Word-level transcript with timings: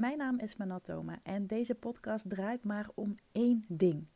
Mijn 0.00 0.18
naam 0.18 0.38
is 0.38 0.56
Manatoma 0.56 1.18
en 1.22 1.46
deze 1.46 1.74
podcast 1.74 2.28
draait 2.28 2.64
maar 2.64 2.88
om 2.94 3.16
één 3.32 3.64
ding. 3.68 4.06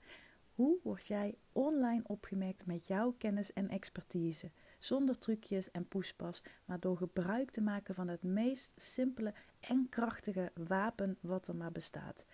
Hoe 0.54 0.78
word 0.82 1.06
jij 1.06 1.34
online 1.52 2.02
opgemerkt 2.06 2.66
met 2.66 2.86
jouw 2.86 3.14
kennis 3.18 3.52
en 3.52 3.68
expertise? 3.68 4.50
Zonder 4.78 5.18
trucjes 5.18 5.70
en 5.70 5.88
poespas, 5.88 6.42
maar 6.64 6.80
door 6.80 6.96
gebruik 6.96 7.50
te 7.50 7.60
maken 7.60 7.94
van 7.94 8.08
het 8.08 8.22
meest 8.22 8.72
simpele 8.76 9.34
en 9.60 9.86
krachtige 9.90 10.52
wapen 10.54 11.16
wat 11.20 11.48
er 11.48 11.56
maar 11.56 11.72
bestaat: 11.72 12.24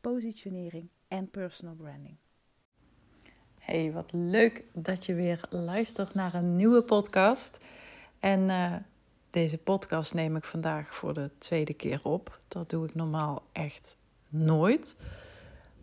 positionering 0.00 0.90
en 1.08 1.30
personal 1.30 1.74
branding. 1.74 2.16
Hey, 3.58 3.92
wat 3.92 4.12
leuk 4.12 4.64
dat 4.72 5.06
je 5.06 5.14
weer 5.14 5.46
luistert 5.50 6.14
naar 6.14 6.34
een 6.34 6.56
nieuwe 6.56 6.82
podcast. 6.82 7.60
En 8.18 8.40
uh, 8.40 8.76
deze 9.30 9.58
podcast 9.58 10.14
neem 10.14 10.36
ik 10.36 10.44
vandaag 10.44 10.96
voor 10.96 11.14
de 11.14 11.30
tweede 11.38 11.74
keer 11.74 12.00
op. 12.02 12.40
Dat 12.48 12.70
doe 12.70 12.86
ik 12.86 12.94
normaal 12.94 13.42
echt 13.52 13.96
nooit. 14.28 14.96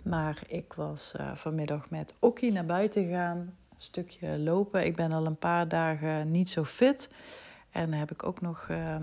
Maar 0.01 0.41
ik 0.47 0.73
was 0.73 1.13
uh, 1.19 1.35
vanmiddag 1.35 1.89
met 1.89 2.13
Okkie 2.19 2.51
naar 2.51 2.65
buiten 2.65 3.05
gegaan. 3.05 3.37
Een 3.37 3.55
stukje 3.77 4.39
lopen. 4.39 4.85
Ik 4.85 4.95
ben 4.95 5.11
al 5.11 5.25
een 5.25 5.37
paar 5.37 5.67
dagen 5.67 6.31
niet 6.31 6.49
zo 6.49 6.63
fit. 6.63 7.09
En 7.69 7.93
heb 7.93 8.11
ik 8.11 8.23
ook 8.23 8.41
nog 8.41 8.67
uh, 8.71 8.95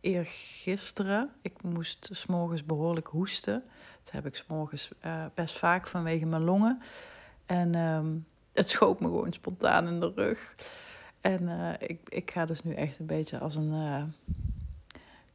eergisteren. 0.00 1.30
Ik 1.42 1.62
moest 1.62 2.08
s'morgens 2.12 2.64
behoorlijk 2.64 3.06
hoesten. 3.06 3.62
Dat 4.02 4.12
heb 4.12 4.26
ik 4.26 4.36
s'morgens 4.36 4.90
uh, 5.04 5.24
best 5.34 5.58
vaak 5.58 5.86
vanwege 5.86 6.26
mijn 6.26 6.44
longen. 6.44 6.82
En 7.46 7.76
uh, 7.76 8.00
het 8.52 8.68
schoot 8.68 9.00
me 9.00 9.06
gewoon 9.06 9.32
spontaan 9.32 9.86
in 9.86 10.00
de 10.00 10.12
rug. 10.14 10.54
En 11.20 11.42
uh, 11.42 11.72
ik, 11.78 12.00
ik 12.08 12.30
ga 12.30 12.44
dus 12.44 12.62
nu 12.62 12.74
echt 12.74 12.98
een 12.98 13.06
beetje 13.06 13.38
als 13.38 13.56
een 13.56 13.72
uh, 13.72 14.02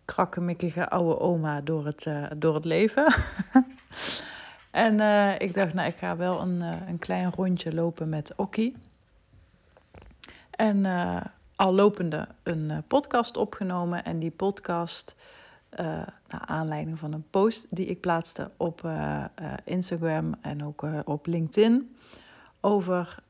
krakkemikkige 0.06 0.90
oude 0.90 1.20
oma 1.20 1.62
door 1.62 1.86
het, 1.86 2.06
uh, 2.06 2.26
door 2.38 2.56
het 2.56 2.66
leven. 2.66 3.14
en 4.72 5.00
ik 5.40 5.54
dacht, 5.54 5.74
nou, 5.74 5.88
ik 5.88 5.98
ga 5.98 6.18
wel 6.18 6.42
een, 6.42 6.62
een 6.62 7.00
klein 7.00 7.32
rondje 7.32 7.74
lopen 7.74 8.10
met 8.10 8.34
Okkie. 8.36 8.76
En 10.52 10.86
al 11.56 11.74
lopende 11.74 12.28
een 12.44 12.84
podcast 12.88 13.38
opgenomen. 13.38 14.04
En 14.04 14.20
die 14.20 14.32
podcast, 14.32 15.16
naar 16.28 16.46
aanleiding 16.46 17.00
van 17.00 17.14
een 17.14 17.26
post 17.30 17.68
die 17.70 17.86
ik 17.86 18.00
plaatste 18.00 18.52
op 18.58 18.90
Instagram 19.64 20.36
en 20.42 20.66
ook 20.66 20.86
op 21.06 21.26
LinkedIn 21.26 21.96
over 22.62 23.24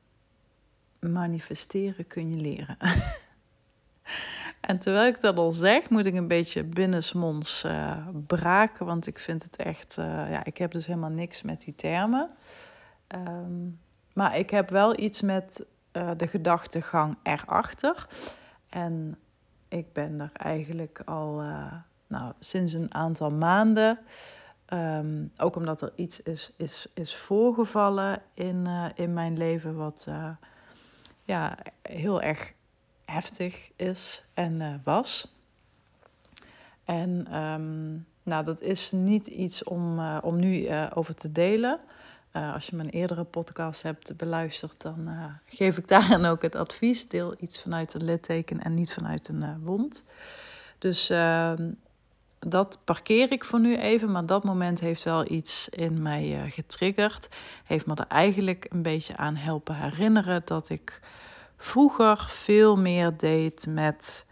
manifesteren 1.12 2.08
kun 2.08 2.30
je 2.30 2.36
leren. 2.36 2.78
en 4.70 4.80
terwijl 4.80 5.08
ik 5.08 5.20
dat 5.20 5.38
al 5.38 5.52
zeg, 5.52 5.90
moet 5.90 6.06
ik 6.06 6.14
een 6.14 6.28
beetje 6.28 6.64
binnensmonds 6.64 7.64
uh, 7.64 8.08
braken, 8.28 8.86
want 8.86 9.08
ik 9.08 9.20
vind 9.20 9.44
het 9.44 9.56
echt, 9.56 9.98
uh, 10.00 10.06
ja, 10.06 10.44
ik 10.44 10.58
heb 10.58 10.72
dus 10.72 10.86
helemaal 10.86 11.10
niks 11.10 11.42
met 11.42 11.62
die 11.62 11.76
termen. 11.76 12.30
Um, 13.16 13.80
maar 14.14 14.38
ik 14.38 14.50
heb 14.50 14.70
wel 14.70 15.00
iets 15.00 15.22
met 15.22 15.66
uh, 15.94 16.10
de 16.18 16.28
gedachtegang 16.28 17.18
erachter. 17.24 18.08
En 18.70 19.18
ik 19.68 19.94
ben 19.94 20.20
er 20.20 20.30
eigenlijk 20.34 21.02
al 21.06 21.42
nou, 22.08 22.34
sinds 22.40 22.74
een 22.74 22.94
aantal 22.94 23.32
maanden. 23.32 24.00
Um, 24.74 25.32
ook 25.38 25.56
omdat 25.56 25.82
er 25.82 25.92
iets 25.96 26.22
is, 26.22 26.52
is, 26.58 26.88
is 26.94 27.16
voorgevallen 27.16 28.22
in, 28.34 28.68
in 28.96 29.14
mijn 29.14 29.38
leven 29.38 29.76
wat 29.76 30.08
ja, 31.24 31.58
heel 31.82 32.22
erg 32.22 32.54
heftig 33.06 33.72
is 33.76 34.24
en 34.34 34.54
uh, 34.54 34.74
was. 34.84 35.36
En 36.84 37.40
um, 37.42 38.06
nou, 38.24 38.44
dat 38.44 38.62
is 38.62 38.92
niet 38.92 39.28
iets 39.28 39.64
om, 39.64 40.00
uh, 40.00 40.18
om 40.22 40.40
nu 40.40 40.68
uh, 40.68 40.92
over 40.94 41.16
te 41.16 41.32
delen. 41.32 41.80
als 42.32 42.68
je 42.68 42.76
mijn 42.76 42.90
eerdere 42.90 43.24
podcast 43.24 43.84
hebt 43.84 44.18
beluisterd, 44.18 44.82
dan 44.82 45.10
geef 45.46 45.78
ik 45.78 45.88
daarin 45.88 46.26
ook 46.32 46.42
het 46.42 46.56
advies. 46.56 47.08
Deel 47.08 47.36
iets 47.40 47.62
vanuit 47.62 47.94
een 47.94 48.04
litteken 48.04 48.64
en 48.64 48.74
niet 48.74 48.94
vanuit 48.94 49.28
een 49.28 49.64
wond. 49.64 50.04
Dus 50.78 51.10
ehm, 51.10 51.72
dat 52.48 52.80
parkeer 52.84 53.32
ik 53.32 53.44
voor 53.44 53.60
nu 53.60 53.78
even, 53.78 54.12
maar 54.12 54.26
dat 54.26 54.44
moment 54.44 54.80
heeft 54.80 55.04
wel 55.04 55.32
iets 55.32 55.70
in 55.70 56.02
mij 56.02 56.44
uh, 56.46 56.52
getriggerd. 56.52 57.28
Heeft 57.64 57.86
me 57.86 57.96
er 57.96 58.08
eigenlijk 58.08 58.66
een 58.70 58.82
beetje 58.82 59.18
aan 59.18 59.36
helpen 59.36 59.76
herinneren 59.76 60.42
dat 60.46 60.70
ik 60.70 61.00
vroeger 61.58 62.26
veel 62.28 62.78
meer 62.78 63.18
deed 63.18 63.66
met. 63.70 64.26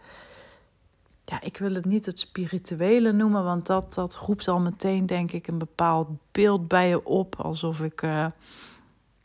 Ja, 1.26 1.42
ik 1.42 1.58
wil 1.58 1.74
het 1.74 1.86
niet 1.86 2.06
het 2.06 2.20
spirituele 2.20 3.12
noemen, 3.12 3.44
want 3.44 3.66
dat, 3.66 3.94
dat 3.94 4.16
roept 4.16 4.48
al 4.48 4.60
meteen, 4.60 5.06
denk 5.06 5.32
ik, 5.32 5.48
een 5.48 5.58
bepaald 5.58 6.08
beeld 6.32 6.68
bij 6.68 6.88
je 6.88 7.06
op. 7.06 7.36
Alsof 7.36 7.82
ik 7.82 8.02
uh, 8.02 8.26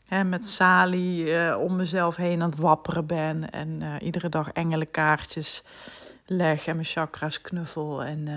hè, 0.05 0.23
met 0.23 0.45
Sali 0.45 1.35
uh, 1.47 1.57
om 1.61 1.75
mezelf 1.75 2.15
heen 2.15 2.41
aan 2.41 2.49
het 2.49 2.59
wapperen 2.59 3.05
ben 3.05 3.49
en 3.51 3.81
iedere 4.01 4.29
dag 4.29 4.51
engelenkaartjes 4.51 5.63
leg 6.25 6.67
en 6.67 6.75
mijn 6.75 6.87
chakras 6.87 7.41
knuffel 7.41 8.03
en 8.03 8.27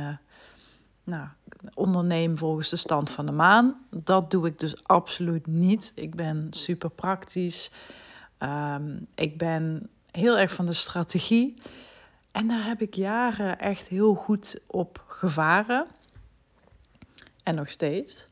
nou, 1.04 1.28
onderneem 1.74 2.38
volgens 2.38 2.68
de 2.68 2.76
stand 2.76 3.10
van 3.10 3.26
de 3.26 3.32
maan. 3.32 3.86
Dat 3.90 4.30
doe 4.30 4.46
ik 4.46 4.58
dus 4.58 4.84
absoluut 4.84 5.46
niet. 5.46 5.92
Ik 5.94 6.14
ben 6.14 6.46
super 6.50 6.90
praktisch. 6.90 7.70
Um, 8.38 9.06
ik 9.14 9.38
ben 9.38 9.90
heel 10.10 10.38
erg 10.38 10.52
van 10.52 10.66
de 10.66 10.72
strategie. 10.72 11.62
En 12.30 12.48
daar 12.48 12.64
heb 12.64 12.80
ik 12.80 12.94
jaren 12.94 13.58
echt 13.58 13.88
heel 13.88 14.14
goed 14.14 14.60
op 14.66 15.04
gevaren. 15.06 15.86
En 17.42 17.54
nog 17.54 17.70
steeds. 17.70 18.28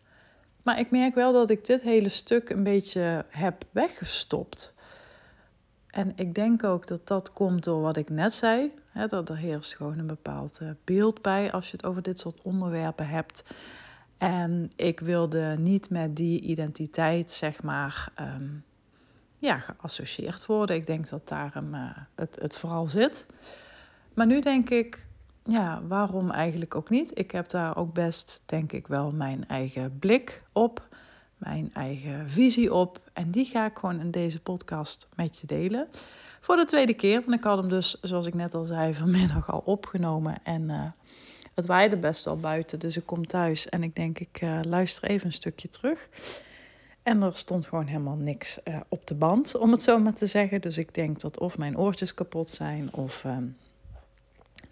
Maar 0.63 0.79
ik 0.79 0.91
merk 0.91 1.15
wel 1.15 1.33
dat 1.33 1.51
ik 1.51 1.65
dit 1.65 1.83
hele 1.83 2.09
stuk 2.09 2.51
een 2.51 2.63
beetje 2.63 3.25
heb 3.29 3.65
weggestopt. 3.71 4.75
En 5.91 6.13
ik 6.17 6.35
denk 6.35 6.65
ook 6.65 6.87
dat 6.87 7.07
dat 7.07 7.33
komt 7.33 7.65
door 7.65 7.81
wat 7.81 7.97
ik 7.97 8.11
net 8.11 8.35
zei. 8.35 8.73
Hè, 8.89 9.07
dat 9.07 9.29
er 9.29 9.37
heerst 9.37 9.77
gewoon 9.77 9.99
een 9.99 10.07
bepaald 10.07 10.59
eh, 10.59 10.69
beeld 10.85 11.23
bij 11.23 11.53
als 11.53 11.71
je 11.71 11.77
het 11.77 11.87
over 11.87 12.03
dit 12.03 12.19
soort 12.19 12.43
onderwerpen 12.43 13.09
hebt. 13.09 13.45
En 14.19 14.71
ik 14.77 15.01
wilde 15.01 15.57
niet 15.59 15.91
met 15.91 16.17
die 16.17 16.41
identiteit, 16.41 17.31
zeg 17.31 17.63
maar, 17.63 18.13
um, 18.21 18.65
ja, 19.39 19.59
geassocieerd 19.59 20.47
worden. 20.47 20.77
Ik 20.77 20.87
denk 20.87 21.09
dat 21.09 21.29
daarom 21.29 21.75
uh, 21.75 21.91
het, 22.15 22.39
het 22.41 22.57
vooral 22.57 22.87
zit. 22.87 23.27
Maar 24.15 24.27
nu 24.27 24.41
denk 24.41 24.71
ik, 24.71 25.07
ja, 25.45 25.83
waarom 25.87 26.31
eigenlijk 26.31 26.75
ook 26.75 26.91
niet? 26.91 27.19
Ik 27.19 27.31
heb 27.31 27.49
daar 27.49 27.77
ook 27.77 27.93
best, 27.93 28.43
denk 28.47 28.73
ik, 28.73 28.87
wel 28.87 29.13
mijn 29.13 29.49
eigen 29.49 29.99
blik 29.99 30.43
op, 30.53 30.88
mijn 31.39 31.71
eigen 31.75 32.31
visie 32.31 32.75
op. 32.75 33.01
En 33.13 33.31
die 33.31 33.45
ga 33.45 33.67
ik 33.67 33.79
gewoon 33.79 34.01
in 34.01 34.11
deze 34.11 34.41
podcast 34.41 35.09
met 35.17 35.39
je 35.39 35.47
delen. 35.47 35.89
Voor 36.41 36.57
de 36.57 36.65
tweede 36.65 36.95
keer, 36.95 37.21
want 37.21 37.39
ik 37.39 37.45
had 37.45 37.59
hem 37.59 37.69
dus, 37.69 38.01
zoals 38.01 38.27
ik 38.27 38.35
net 38.35 38.55
al 38.55 38.65
zei, 38.65 38.95
vanmiddag 39.05 39.53
al 39.53 39.63
opgenomen. 39.65 40.35
En 40.43 40.63
uh, 40.63 40.85
het 41.55 41.67
waaide 41.67 41.97
best 41.97 42.25
wel 42.25 42.41
buiten, 42.41 42.79
dus 42.79 42.97
ik 42.97 43.07
kom 43.07 43.27
thuis 43.27 43.69
en 43.69 43.83
ik 43.83 43.97
denk, 43.97 44.19
ik 44.19 44.41
uh, 44.43 44.61
luister 44.63 45.09
even 45.09 45.27
een 45.27 45.33
stukje 45.33 45.69
terug. 45.69 46.09
En 47.03 47.23
er 47.23 47.37
stond 47.37 47.67
gewoon 47.67 47.87
helemaal 47.87 48.17
niks 48.17 48.59
uh, 48.65 48.81
op 48.89 49.07
de 49.07 49.15
band, 49.15 49.57
om 49.57 49.71
het 49.71 49.83
zo 49.83 49.99
maar 49.99 50.15
te 50.15 50.27
zeggen. 50.27 50.61
Dus 50.61 50.79
ik 50.79 50.95
denk 50.95 51.21
dat 51.21 51.39
of 51.39 51.59
mijn 51.59 51.79
oortjes 51.79 52.15
kapot 52.15 52.51
zijn 52.51 52.93
of, 52.93 53.23
nou 53.23 53.47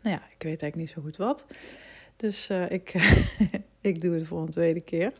ja, 0.02 0.16
ik 0.16 0.42
weet 0.42 0.62
eigenlijk 0.62 0.76
niet 0.76 0.90
zo 0.90 1.02
goed 1.02 1.16
wat. 1.16 1.44
Dus 2.16 2.50
ik, 2.68 2.94
ik 3.80 4.00
doe 4.00 4.14
het 4.14 4.26
voor 4.26 4.40
een 4.40 4.50
tweede 4.50 4.80
keer. 4.80 5.12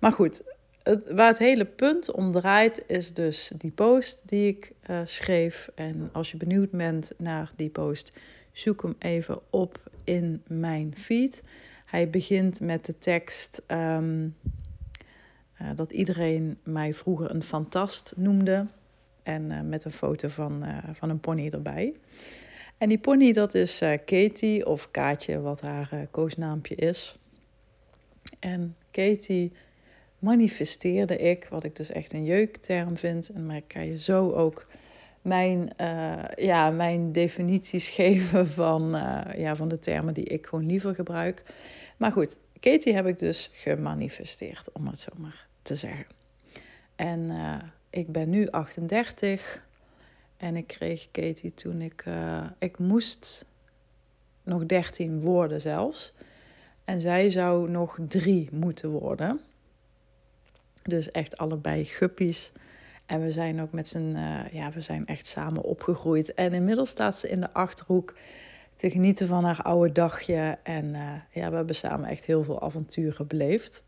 Maar 0.00 0.12
goed, 0.12 0.42
het, 0.82 1.10
waar 1.10 1.26
het 1.26 1.38
hele 1.38 1.64
punt 1.64 2.10
om 2.10 2.32
draait 2.32 2.84
is 2.86 3.14
dus 3.14 3.52
die 3.58 3.70
post 3.70 4.22
die 4.26 4.46
ik 4.46 4.72
schreef. 5.04 5.70
En 5.74 6.08
als 6.12 6.30
je 6.30 6.36
benieuwd 6.36 6.70
bent 6.70 7.12
naar 7.16 7.50
die 7.56 7.70
post, 7.70 8.12
zoek 8.52 8.82
hem 8.82 8.94
even 8.98 9.40
op 9.50 9.78
in 10.04 10.42
mijn 10.46 10.96
feed. 10.96 11.42
Hij 11.86 12.10
begint 12.10 12.60
met 12.60 12.84
de 12.84 12.98
tekst... 12.98 13.62
Um, 13.68 14.34
uh, 15.62 15.68
dat 15.74 15.90
iedereen 15.90 16.58
mij 16.62 16.94
vroeger 16.94 17.30
een 17.30 17.42
fantast 17.42 18.14
noemde. 18.16 18.66
En 19.22 19.50
uh, 19.50 19.60
met 19.60 19.84
een 19.84 19.92
foto 19.92 20.28
van, 20.28 20.64
van 20.92 21.10
een 21.10 21.20
pony 21.20 21.48
erbij. 21.50 21.94
En 22.78 22.88
die 22.88 22.98
pony, 22.98 23.32
dat 23.32 23.54
is 23.54 23.82
Katie, 24.04 24.66
of 24.66 24.90
Kaatje, 24.90 25.40
wat 25.40 25.60
haar 25.60 26.06
koosnaampje 26.10 26.74
is. 26.74 27.18
En 28.38 28.76
Katie 28.90 29.52
manifesteerde 30.22 31.16
ik, 31.16 31.46
wat 31.50 31.64
ik 31.64 31.76
dus 31.76 31.90
echt 31.90 32.12
een 32.12 32.24
jeukterm 32.24 32.96
vind. 32.96 33.28
En 33.28 33.46
maar 33.46 33.56
ik 33.56 33.68
kan 33.68 33.86
je 33.86 33.98
zo 33.98 34.32
ook 34.32 34.66
mijn, 35.22 35.70
ja, 36.36 36.70
mijn 36.70 37.12
definities 37.12 37.88
geven 38.00 38.48
van, 38.48 38.90
ja, 39.36 39.56
van 39.56 39.68
de 39.68 39.78
termen 39.78 40.14
die 40.14 40.24
ik 40.24 40.46
gewoon 40.46 40.66
liever 40.66 40.94
gebruik. 40.94 41.42
Maar 41.96 42.12
goed, 42.12 42.36
Katie 42.60 42.94
heb 42.94 43.06
ik 43.06 43.18
dus 43.18 43.50
gemanifesteerd, 43.52 44.72
om 44.72 44.86
het 44.86 44.98
zo 44.98 45.10
maar 45.16 45.46
te 45.62 45.76
zeggen. 45.76 46.06
En 46.96 47.20
uh, 47.20 47.54
ik 47.90 48.12
ben 48.12 48.30
nu 48.30 48.48
38 48.50 49.64
en 50.36 50.56
ik 50.56 50.66
kreeg 50.66 51.08
Katie 51.10 51.54
toen 51.54 51.80
ik, 51.80 52.04
ik 52.58 52.78
moest 52.78 53.46
nog 54.42 54.66
13 54.66 55.20
woorden 55.20 55.60
zelfs. 55.60 56.12
En 56.84 57.00
zij 57.00 57.30
zou 57.30 57.70
nog 57.70 57.98
drie 58.08 58.48
moeten 58.52 58.90
worden. 58.90 59.40
Dus 60.82 61.10
echt 61.10 61.36
allebei 61.36 61.84
guppies. 61.84 62.52
En 63.06 63.22
we 63.22 63.30
zijn 63.30 63.60
ook 63.60 63.72
met 63.72 63.88
z'n, 63.88 64.14
uh, 64.16 64.52
ja, 64.52 64.70
we 64.70 64.80
zijn 64.80 65.06
echt 65.06 65.26
samen 65.26 65.62
opgegroeid. 65.62 66.34
En 66.34 66.52
inmiddels 66.52 66.90
staat 66.90 67.18
ze 67.18 67.28
in 67.28 67.40
de 67.40 67.52
achterhoek 67.52 68.14
te 68.74 68.90
genieten 68.90 69.26
van 69.26 69.44
haar 69.44 69.62
oude 69.62 69.92
dagje. 69.92 70.58
En 70.62 70.84
uh, 70.84 71.12
ja, 71.30 71.50
we 71.50 71.56
hebben 71.56 71.74
samen 71.74 72.08
echt 72.08 72.24
heel 72.24 72.42
veel 72.42 72.62
avonturen 72.62 73.26
beleefd. 73.26 73.82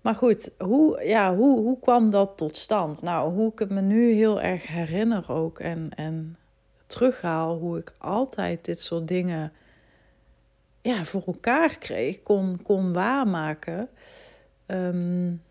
Maar 0.00 0.14
goed, 0.14 0.50
hoe, 0.58 1.04
ja, 1.04 1.34
hoe, 1.36 1.58
hoe 1.60 1.78
kwam 1.78 2.10
dat 2.10 2.36
tot 2.36 2.56
stand? 2.56 3.02
Nou, 3.02 3.32
hoe 3.32 3.52
ik 3.52 3.58
het 3.58 3.70
me 3.70 3.80
nu 3.80 4.12
heel 4.12 4.40
erg 4.40 4.66
herinner 4.66 5.32
ook 5.32 5.58
en, 5.58 5.90
en 5.94 6.36
terughaal, 6.86 7.58
hoe 7.58 7.78
ik 7.78 7.92
altijd 7.98 8.64
dit 8.64 8.80
soort 8.80 9.08
dingen 9.08 9.52
ja, 10.82 11.04
voor 11.04 11.22
elkaar 11.26 11.78
kreeg, 11.78 12.22
kon, 12.22 12.62
kon 12.62 12.92
waarmaken. 12.92 13.88
Um, 14.66 15.42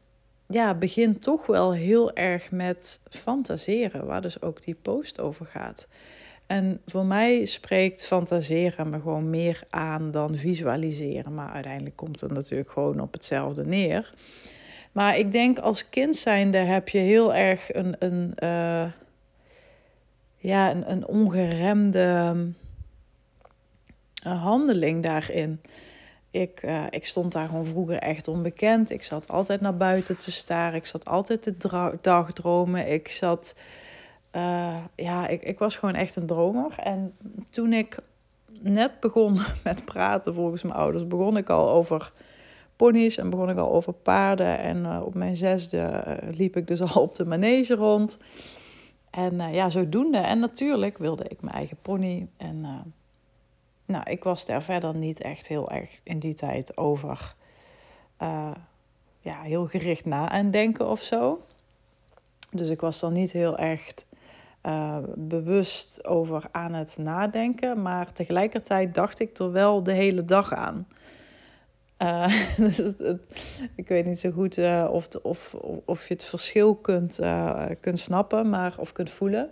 ja, 0.47 0.73
begint 0.73 1.23
toch 1.23 1.45
wel 1.45 1.73
heel 1.73 2.13
erg 2.13 2.51
met 2.51 2.99
fantaseren, 3.09 4.05
waar 4.05 4.21
dus 4.21 4.41
ook 4.41 4.63
die 4.63 4.75
post 4.81 5.19
over 5.19 5.45
gaat. 5.45 5.87
En 6.45 6.81
voor 6.85 7.05
mij 7.05 7.45
spreekt 7.45 8.05
fantaseren 8.05 8.89
me 8.89 8.99
gewoon 8.99 9.29
meer 9.29 9.63
aan 9.69 10.11
dan 10.11 10.35
visualiseren. 10.35 11.33
Maar 11.33 11.51
uiteindelijk 11.51 11.95
komt 11.95 12.21
het 12.21 12.31
natuurlijk 12.31 12.69
gewoon 12.69 12.99
op 12.99 13.13
hetzelfde 13.13 13.65
neer. 13.65 14.13
Maar 14.91 15.17
ik 15.17 15.31
denk 15.31 15.59
als 15.59 15.89
kind 15.89 16.15
zijnde 16.15 16.57
heb 16.57 16.89
je 16.89 16.97
heel 16.97 17.33
erg 17.33 17.73
een, 17.73 17.95
een, 17.99 18.33
uh, 18.43 18.85
ja, 20.37 20.71
een, 20.71 20.91
een 20.91 21.07
ongeremde 21.07 22.35
uh, 24.27 24.43
handeling 24.43 25.03
daarin. 25.03 25.61
Ik, 26.35 26.63
uh, 26.63 26.83
ik 26.89 27.05
stond 27.05 27.31
daar 27.31 27.47
gewoon 27.47 27.65
vroeger 27.65 27.97
echt 27.97 28.27
onbekend. 28.27 28.91
Ik 28.91 29.03
zat 29.03 29.31
altijd 29.31 29.61
naar 29.61 29.77
buiten 29.77 30.17
te 30.17 30.31
staren. 30.31 30.75
Ik 30.75 30.85
zat 30.85 31.05
altijd 31.05 31.41
te 31.41 31.97
dagdromen. 32.01 32.91
Ik 32.91 33.07
zat. 33.09 33.55
Uh, 34.35 34.77
ja, 34.95 35.27
ik, 35.27 35.43
ik 35.43 35.59
was 35.59 35.75
gewoon 35.75 35.95
echt 35.95 36.15
een 36.15 36.25
dromer. 36.25 36.75
En 36.79 37.13
toen 37.51 37.73
ik 37.73 37.97
net 38.61 38.99
begon 38.99 39.39
met 39.63 39.85
praten, 39.85 40.33
volgens 40.33 40.63
mijn 40.63 40.75
ouders, 40.75 41.07
begon 41.07 41.37
ik 41.37 41.49
al 41.49 41.69
over 41.69 42.11
ponies 42.75 43.17
en 43.17 43.29
begon 43.29 43.49
ik 43.49 43.57
al 43.57 43.71
over 43.71 43.93
paarden. 43.93 44.59
En 44.59 44.77
uh, 44.77 45.01
op 45.05 45.13
mijn 45.13 45.35
zesde 45.35 46.03
liep 46.31 46.55
ik 46.55 46.67
dus 46.67 46.81
al 46.93 47.01
op 47.01 47.15
de 47.15 47.25
manege 47.25 47.75
rond. 47.75 48.17
En 49.09 49.53
ja, 49.53 49.69
zodoende. 49.69 50.17
En 50.17 50.39
natuurlijk 50.39 50.97
wilde 50.97 51.25
ik 51.27 51.41
mijn 51.41 51.55
eigen 51.55 51.77
pony. 51.81 52.27
En 52.37 52.65
nou, 53.85 54.09
ik 54.09 54.23
was 54.23 54.45
daar 54.45 54.61
verder 54.63 54.95
niet 54.95 55.21
echt 55.21 55.47
heel 55.47 55.71
erg 55.71 55.99
in 56.03 56.19
die 56.19 56.33
tijd 56.33 56.77
over 56.77 57.35
uh, 58.21 58.51
ja, 59.19 59.41
heel 59.41 59.65
gericht 59.67 60.05
na 60.05 60.29
aan 60.29 60.51
denken 60.51 60.89
of 60.89 61.01
zo. 61.01 61.45
Dus 62.51 62.69
ik 62.69 62.81
was 62.81 63.01
er 63.01 63.11
niet 63.11 63.31
heel 63.31 63.57
echt 63.57 64.05
uh, 64.63 64.97
bewust 65.15 66.05
over 66.05 66.43
aan 66.51 66.73
het 66.73 66.97
nadenken. 66.97 67.81
Maar 67.81 68.13
tegelijkertijd 68.13 68.93
dacht 68.93 69.19
ik 69.19 69.37
er 69.37 69.51
wel 69.51 69.83
de 69.83 69.93
hele 69.93 70.25
dag 70.25 70.53
aan. 70.53 70.87
Uh, 71.97 72.57
dus 72.77 72.93
ik 73.75 73.87
weet 73.87 74.05
niet 74.05 74.19
zo 74.19 74.31
goed 74.31 74.57
of, 74.89 75.07
of, 75.21 75.53
of 75.85 76.07
je 76.07 76.13
het 76.13 76.23
verschil 76.23 76.75
kunt, 76.75 77.19
kunt 77.79 77.99
snappen 77.99 78.49
maar, 78.49 78.75
of 78.77 78.91
kunt 78.91 79.09
voelen. 79.09 79.49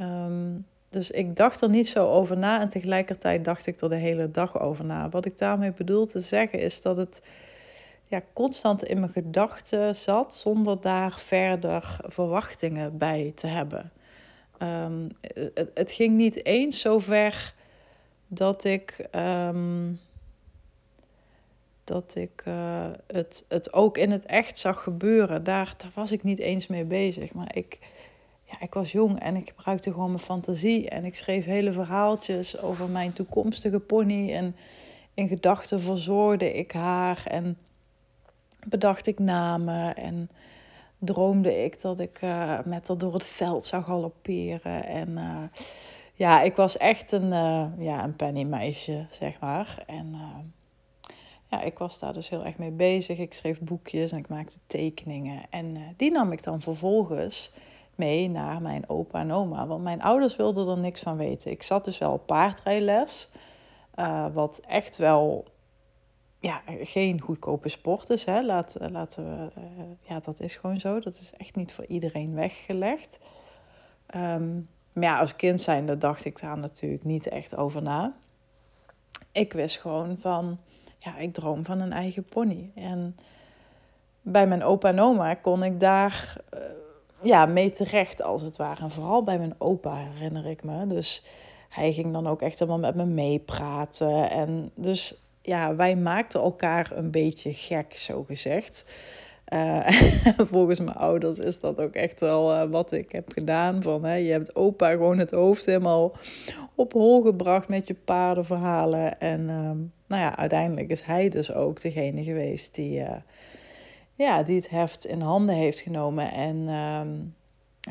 Um, 0.00 0.66
dus 0.90 1.10
ik 1.10 1.36
dacht 1.36 1.60
er 1.60 1.68
niet 1.68 1.88
zo 1.88 2.08
over 2.08 2.38
na 2.38 2.60
en 2.60 2.68
tegelijkertijd 2.68 3.44
dacht 3.44 3.66
ik 3.66 3.80
er 3.80 3.88
de 3.88 3.94
hele 3.94 4.30
dag 4.30 4.60
over 4.60 4.84
na. 4.84 5.08
Wat 5.08 5.24
ik 5.24 5.38
daarmee 5.38 5.72
bedoel 5.72 6.06
te 6.06 6.20
zeggen 6.20 6.58
is 6.58 6.82
dat 6.82 6.96
het 6.96 7.22
ja, 8.06 8.20
constant 8.32 8.84
in 8.84 9.00
mijn 9.00 9.12
gedachten 9.12 9.96
zat 9.96 10.36
zonder 10.36 10.80
daar 10.80 11.18
verder 11.18 11.96
verwachtingen 12.02 12.98
bij 12.98 13.32
te 13.34 13.46
hebben. 13.46 13.92
Um, 14.62 15.08
het, 15.54 15.70
het, 15.74 15.92
ging 15.92 16.16
niet 16.16 16.44
eens 16.44 16.80
zo 16.80 16.98
ver 16.98 17.54
dat 18.26 18.64
ik, 18.64 19.06
um, 19.12 20.00
dat 21.84 22.14
ik 22.14 22.42
uh, 22.48 22.86
het, 23.06 23.44
het 23.48 23.72
ook 23.72 23.98
in 23.98 24.10
het 24.10 24.26
echt 24.26 24.58
zag 24.58 24.82
gebeuren. 24.82 25.44
Daar, 25.44 25.74
daar 25.76 25.90
was 25.94 26.12
ik 26.12 26.22
niet 26.22 26.38
eens 26.38 26.66
mee 26.66 26.84
bezig. 26.84 27.32
Maar 27.32 27.56
ik, 27.56 27.78
ja, 28.50 28.60
ik 28.60 28.74
was 28.74 28.92
jong 28.92 29.20
en 29.20 29.36
ik 29.36 29.48
gebruikte 29.48 29.90
gewoon 29.92 30.08
mijn 30.08 30.18
fantasie. 30.18 30.88
En 30.88 31.04
ik 31.04 31.14
schreef 31.14 31.44
hele 31.44 31.72
verhaaltjes 31.72 32.60
over 32.60 32.88
mijn 32.88 33.12
toekomstige 33.12 33.80
pony. 33.80 34.32
En 34.32 34.56
in 35.14 35.28
gedachten 35.28 35.80
verzorgde 35.80 36.52
ik 36.52 36.72
haar. 36.72 37.22
En 37.26 37.58
bedacht 38.66 39.06
ik 39.06 39.18
namen. 39.18 39.96
En 39.96 40.30
droomde 40.98 41.64
ik 41.64 41.80
dat 41.80 41.98
ik 41.98 42.22
uh, 42.22 42.58
met 42.64 42.88
haar 42.88 42.98
door 42.98 43.14
het 43.14 43.24
veld 43.24 43.64
zou 43.64 43.82
galopperen. 43.82 44.84
En 44.84 45.08
uh, 45.08 45.42
ja, 46.14 46.40
ik 46.40 46.56
was 46.56 46.76
echt 46.76 47.12
een, 47.12 47.32
uh, 47.32 47.66
ja, 47.78 48.04
een 48.04 48.16
pennymeisje, 48.16 49.06
zeg 49.10 49.40
maar. 49.40 49.82
En 49.86 50.16
ja, 51.50 51.62
ik 51.62 51.78
was 51.78 51.98
daar 51.98 52.12
dus 52.12 52.28
heel 52.28 52.44
erg 52.44 52.58
mee 52.58 52.70
bezig. 52.70 53.18
Ik 53.18 53.34
schreef 53.34 53.60
boekjes 53.60 54.12
en 54.12 54.18
ik 54.18 54.28
maakte 54.28 54.58
tekeningen. 54.66 55.42
En 55.50 55.94
die 55.96 56.10
nam 56.10 56.32
ik 56.32 56.42
dan 56.42 56.60
vervolgens 56.60 57.52
mee 58.00 58.30
naar 58.30 58.62
mijn 58.62 58.88
opa 58.88 59.20
en 59.20 59.32
oma. 59.32 59.66
Want 59.66 59.82
mijn 59.82 60.02
ouders 60.02 60.36
wilden 60.36 60.68
er 60.68 60.78
niks 60.78 61.00
van 61.00 61.16
weten. 61.16 61.50
Ik 61.50 61.62
zat 61.62 61.84
dus 61.84 61.98
wel 61.98 62.12
op 62.12 62.26
paardrijles. 62.26 63.28
Uh, 63.96 64.26
wat 64.32 64.60
echt 64.68 64.96
wel 64.96 65.44
ja, 66.38 66.62
geen 66.80 67.20
goedkope 67.20 67.68
sport 67.68 68.10
is. 68.10 68.24
Hè. 68.24 68.42
Laat, 68.42 68.74
eh, 68.74 68.88
laten 68.88 69.24
we, 69.24 69.60
uh, 69.60 69.64
ja, 70.00 70.20
dat 70.20 70.40
is 70.40 70.56
gewoon 70.56 70.80
zo. 70.80 71.00
Dat 71.00 71.14
is 71.14 71.32
echt 71.36 71.56
niet 71.56 71.72
voor 71.72 71.86
iedereen 71.86 72.34
weggelegd. 72.34 73.18
Um, 74.16 74.68
maar 74.92 75.04
ja, 75.04 75.18
als 75.18 75.36
kind 75.36 75.60
zijnde 75.60 75.98
dacht 75.98 76.24
ik 76.24 76.40
daar 76.40 76.58
natuurlijk 76.58 77.04
niet 77.04 77.28
echt 77.28 77.56
over 77.56 77.82
na. 77.82 78.14
Ik 79.32 79.52
wist 79.52 79.78
gewoon 79.78 80.18
van, 80.18 80.58
ja, 80.98 81.16
ik 81.16 81.32
droom 81.32 81.64
van 81.64 81.80
een 81.80 81.92
eigen 81.92 82.24
pony. 82.24 82.72
En 82.74 83.16
bij 84.22 84.46
mijn 84.46 84.64
opa 84.64 84.88
en 84.88 85.00
oma 85.00 85.34
kon 85.34 85.62
ik 85.62 85.80
daar 85.80 86.36
ja, 87.22 87.46
mee 87.46 87.70
terecht 87.70 88.22
als 88.22 88.42
het 88.42 88.56
ware. 88.56 88.82
En 88.82 88.90
vooral 88.90 89.22
bij 89.22 89.38
mijn 89.38 89.54
opa 89.58 89.96
herinner 89.96 90.46
ik 90.46 90.64
me. 90.64 90.86
Dus 90.86 91.24
hij 91.68 91.92
ging 91.92 92.12
dan 92.12 92.26
ook 92.26 92.42
echt 92.42 92.58
helemaal 92.58 92.80
met 92.80 92.94
me 92.94 93.04
meepraten. 93.04 94.30
En 94.30 94.70
dus 94.74 95.22
ja, 95.42 95.74
wij 95.74 95.96
maakten 95.96 96.40
elkaar 96.40 96.90
een 96.94 97.10
beetje 97.10 97.52
gek, 97.52 97.96
zo 97.96 98.24
gezegd. 98.24 98.94
Uh, 99.52 99.88
volgens 100.52 100.80
mijn 100.80 100.96
ouders 100.96 101.38
is 101.38 101.60
dat 101.60 101.80
ook 101.80 101.94
echt 101.94 102.20
wel 102.20 102.52
uh, 102.52 102.70
wat 102.70 102.92
ik 102.92 103.12
heb 103.12 103.32
gedaan. 103.32 103.82
Van, 103.82 104.04
hè, 104.04 104.14
je 104.14 104.32
hebt 104.32 104.54
opa 104.54 104.90
gewoon 104.90 105.18
het 105.18 105.30
hoofd 105.30 105.66
helemaal 105.66 106.12
op 106.74 106.92
hol 106.92 107.22
gebracht 107.22 107.68
met 107.68 107.88
je 107.88 107.94
paardenverhalen. 107.94 109.20
En 109.20 109.40
uh, 109.40 109.70
nou 110.06 110.22
ja, 110.22 110.36
uiteindelijk 110.36 110.90
is 110.90 111.02
hij 111.02 111.28
dus 111.28 111.52
ook 111.52 111.80
degene 111.80 112.24
geweest 112.24 112.74
die 112.74 113.00
eh, 113.00 113.16
ja, 114.20 114.42
die 114.42 114.56
het 114.56 114.70
heft 114.70 115.06
in 115.06 115.20
handen 115.20 115.54
heeft 115.54 115.80
genomen. 115.80 116.32
En 116.32 116.68
ehm, 116.68 117.18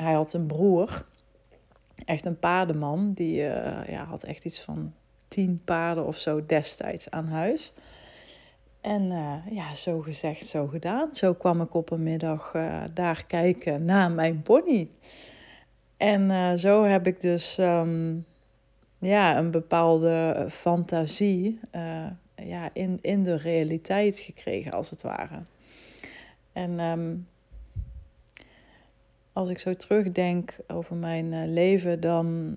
hij 0.04 0.14
had 0.14 0.34
een 0.34 0.46
broer, 0.46 1.06
echt 2.06 2.26
een 2.26 2.40
paardenman, 2.40 3.14
die 3.14 3.36
uh, 3.42 3.88
ja, 3.88 4.04
had 4.06 4.24
echt 4.24 4.46
iets 4.46 4.62
van 4.62 4.94
tien 5.28 5.62
paarden 5.66 6.06
of 6.06 6.18
zo 6.18 6.46
destijds 6.46 7.10
aan 7.10 7.28
huis. 7.28 7.74
En 8.82 9.04
uh, 9.04 9.36
ja, 9.50 9.76
zo 9.76 10.00
gezegd, 10.00 10.48
zo 10.48 10.68
gedaan. 10.68 11.16
Zo 11.16 11.34
kwam 11.34 11.62
ik 11.62 11.74
op 11.74 11.92
een 11.92 12.04
middag 12.04 12.54
uh, 12.56 12.84
daar 12.94 13.26
kijken 13.28 13.86
naar 13.86 14.12
mijn 14.12 14.42
pony. 14.42 14.90
En 15.98 16.60
zo 16.60 16.84
heb 16.84 17.08
ik 17.08 17.22
dus 17.22 17.58
um, 17.58 18.26
ja, 19.00 19.38
een 19.38 19.52
bepaalde 19.52 20.46
fantasie 20.50 21.60
ja, 22.36 22.70
in, 22.74 23.00
in 23.02 23.24
de 23.24 23.36
realiteit 23.36 24.20
gekregen, 24.20 24.72
als 24.72 24.90
het 24.90 25.02
ware. 25.02 25.44
En 26.54 26.80
um, 26.80 27.28
als 29.34 29.50
ik 29.50 29.60
zo 29.60 29.74
terugdenk 29.74 30.58
over 30.68 30.96
mijn 30.96 31.32
uh, 31.32 31.44
leven, 31.46 32.00
dan, 32.00 32.56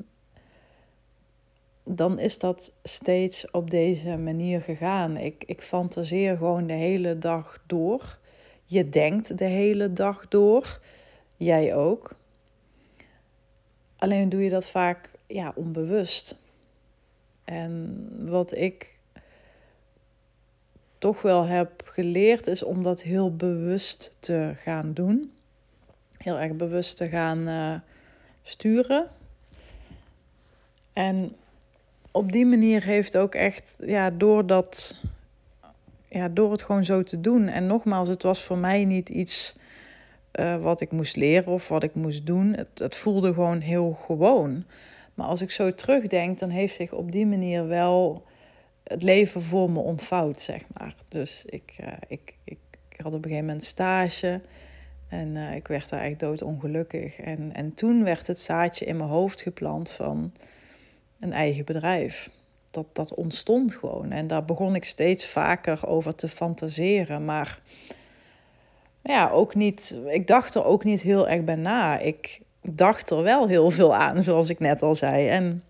dan 1.84 2.18
is 2.18 2.38
dat 2.38 2.72
steeds 2.82 3.50
op 3.50 3.70
deze 3.70 4.16
manier 4.16 4.62
gegaan. 4.62 5.16
Ik, 5.16 5.44
ik 5.46 5.62
fantaseer 5.62 6.36
gewoon 6.36 6.66
de 6.66 6.72
hele 6.72 7.18
dag 7.18 7.62
door. 7.66 8.18
Je 8.64 8.88
denkt 8.88 9.38
de 9.38 9.44
hele 9.44 9.92
dag 9.92 10.28
door. 10.28 10.80
Jij 11.36 11.74
ook. 11.74 12.16
Alleen 13.96 14.28
doe 14.28 14.42
je 14.42 14.50
dat 14.50 14.68
vaak 14.68 15.10
ja, 15.26 15.52
onbewust. 15.54 16.40
En 17.44 18.08
wat 18.30 18.54
ik 18.54 18.98
toch 21.02 21.22
wel 21.22 21.46
heb 21.46 21.82
geleerd, 21.84 22.46
is 22.46 22.62
om 22.62 22.82
dat 22.82 23.02
heel 23.02 23.36
bewust 23.36 24.16
te 24.20 24.52
gaan 24.56 24.92
doen. 24.92 25.32
Heel 26.16 26.38
erg 26.38 26.52
bewust 26.52 26.96
te 26.96 27.08
gaan 27.08 27.48
uh, 27.48 27.74
sturen. 28.42 29.08
En 30.92 31.36
op 32.10 32.32
die 32.32 32.46
manier 32.46 32.84
heeft 32.84 33.16
ook 33.16 33.34
echt, 33.34 33.78
ja, 33.80 34.10
door 34.10 34.46
dat 34.46 35.00
ja, 36.08 36.28
door 36.28 36.50
het 36.50 36.62
gewoon 36.62 36.84
zo 36.84 37.02
te 37.02 37.20
doen. 37.20 37.48
En 37.48 37.66
nogmaals, 37.66 38.08
het 38.08 38.22
was 38.22 38.42
voor 38.42 38.58
mij 38.58 38.84
niet 38.84 39.08
iets 39.08 39.56
uh, 40.40 40.62
wat 40.62 40.80
ik 40.80 40.90
moest 40.90 41.16
leren 41.16 41.52
of 41.52 41.68
wat 41.68 41.82
ik 41.82 41.94
moest 41.94 42.26
doen. 42.26 42.54
Het, 42.54 42.78
het 42.78 42.94
voelde 42.94 43.32
gewoon 43.32 43.60
heel 43.60 43.92
gewoon. 43.92 44.64
Maar 45.14 45.26
als 45.26 45.40
ik 45.40 45.50
zo 45.50 45.70
terugdenk, 45.70 46.38
dan 46.38 46.50
heeft 46.50 46.74
zich 46.74 46.92
op 46.92 47.12
die 47.12 47.26
manier 47.26 47.68
wel 47.68 48.24
het 48.92 49.02
leven 49.02 49.42
voor 49.42 49.70
me 49.70 49.78
ontvouwd, 49.78 50.40
zeg 50.40 50.62
maar. 50.76 50.94
Dus 51.08 51.44
ik, 51.44 51.76
uh, 51.80 51.86
ik, 52.08 52.34
ik, 52.44 52.58
ik, 52.88 53.00
had 53.00 53.12
op 53.12 53.14
een 53.14 53.22
gegeven 53.22 53.46
moment 53.46 53.64
stage 53.64 54.40
en 55.08 55.34
uh, 55.34 55.54
ik 55.54 55.68
werd 55.68 55.88
daar 55.88 56.00
eigenlijk 56.00 56.38
doodongelukkig. 56.38 57.20
En, 57.20 57.54
en 57.54 57.74
toen 57.74 58.04
werd 58.04 58.26
het 58.26 58.40
zaadje 58.40 58.84
in 58.84 58.96
mijn 58.96 59.08
hoofd 59.08 59.42
geplant 59.42 59.90
van 59.90 60.32
een 61.20 61.32
eigen 61.32 61.64
bedrijf. 61.64 62.30
Dat, 62.70 62.86
dat 62.92 63.14
ontstond 63.14 63.74
gewoon. 63.74 64.10
En 64.10 64.26
daar 64.26 64.44
begon 64.44 64.74
ik 64.74 64.84
steeds 64.84 65.26
vaker 65.26 65.86
over 65.86 66.14
te 66.14 66.28
fantaseren. 66.28 67.24
Maar 67.24 67.60
ja, 69.02 69.30
ook 69.30 69.54
niet, 69.54 69.98
ik 70.06 70.26
dacht 70.26 70.54
er 70.54 70.64
ook 70.64 70.84
niet 70.84 71.00
heel 71.00 71.28
erg 71.28 71.44
bij 71.44 71.54
na. 71.54 71.98
Ik 71.98 72.40
dacht 72.62 73.10
er 73.10 73.22
wel 73.22 73.48
heel 73.48 73.70
veel 73.70 73.94
aan, 73.94 74.22
zoals 74.22 74.50
ik 74.50 74.58
net 74.58 74.82
al 74.82 74.94
zei. 74.94 75.28
En 75.28 75.62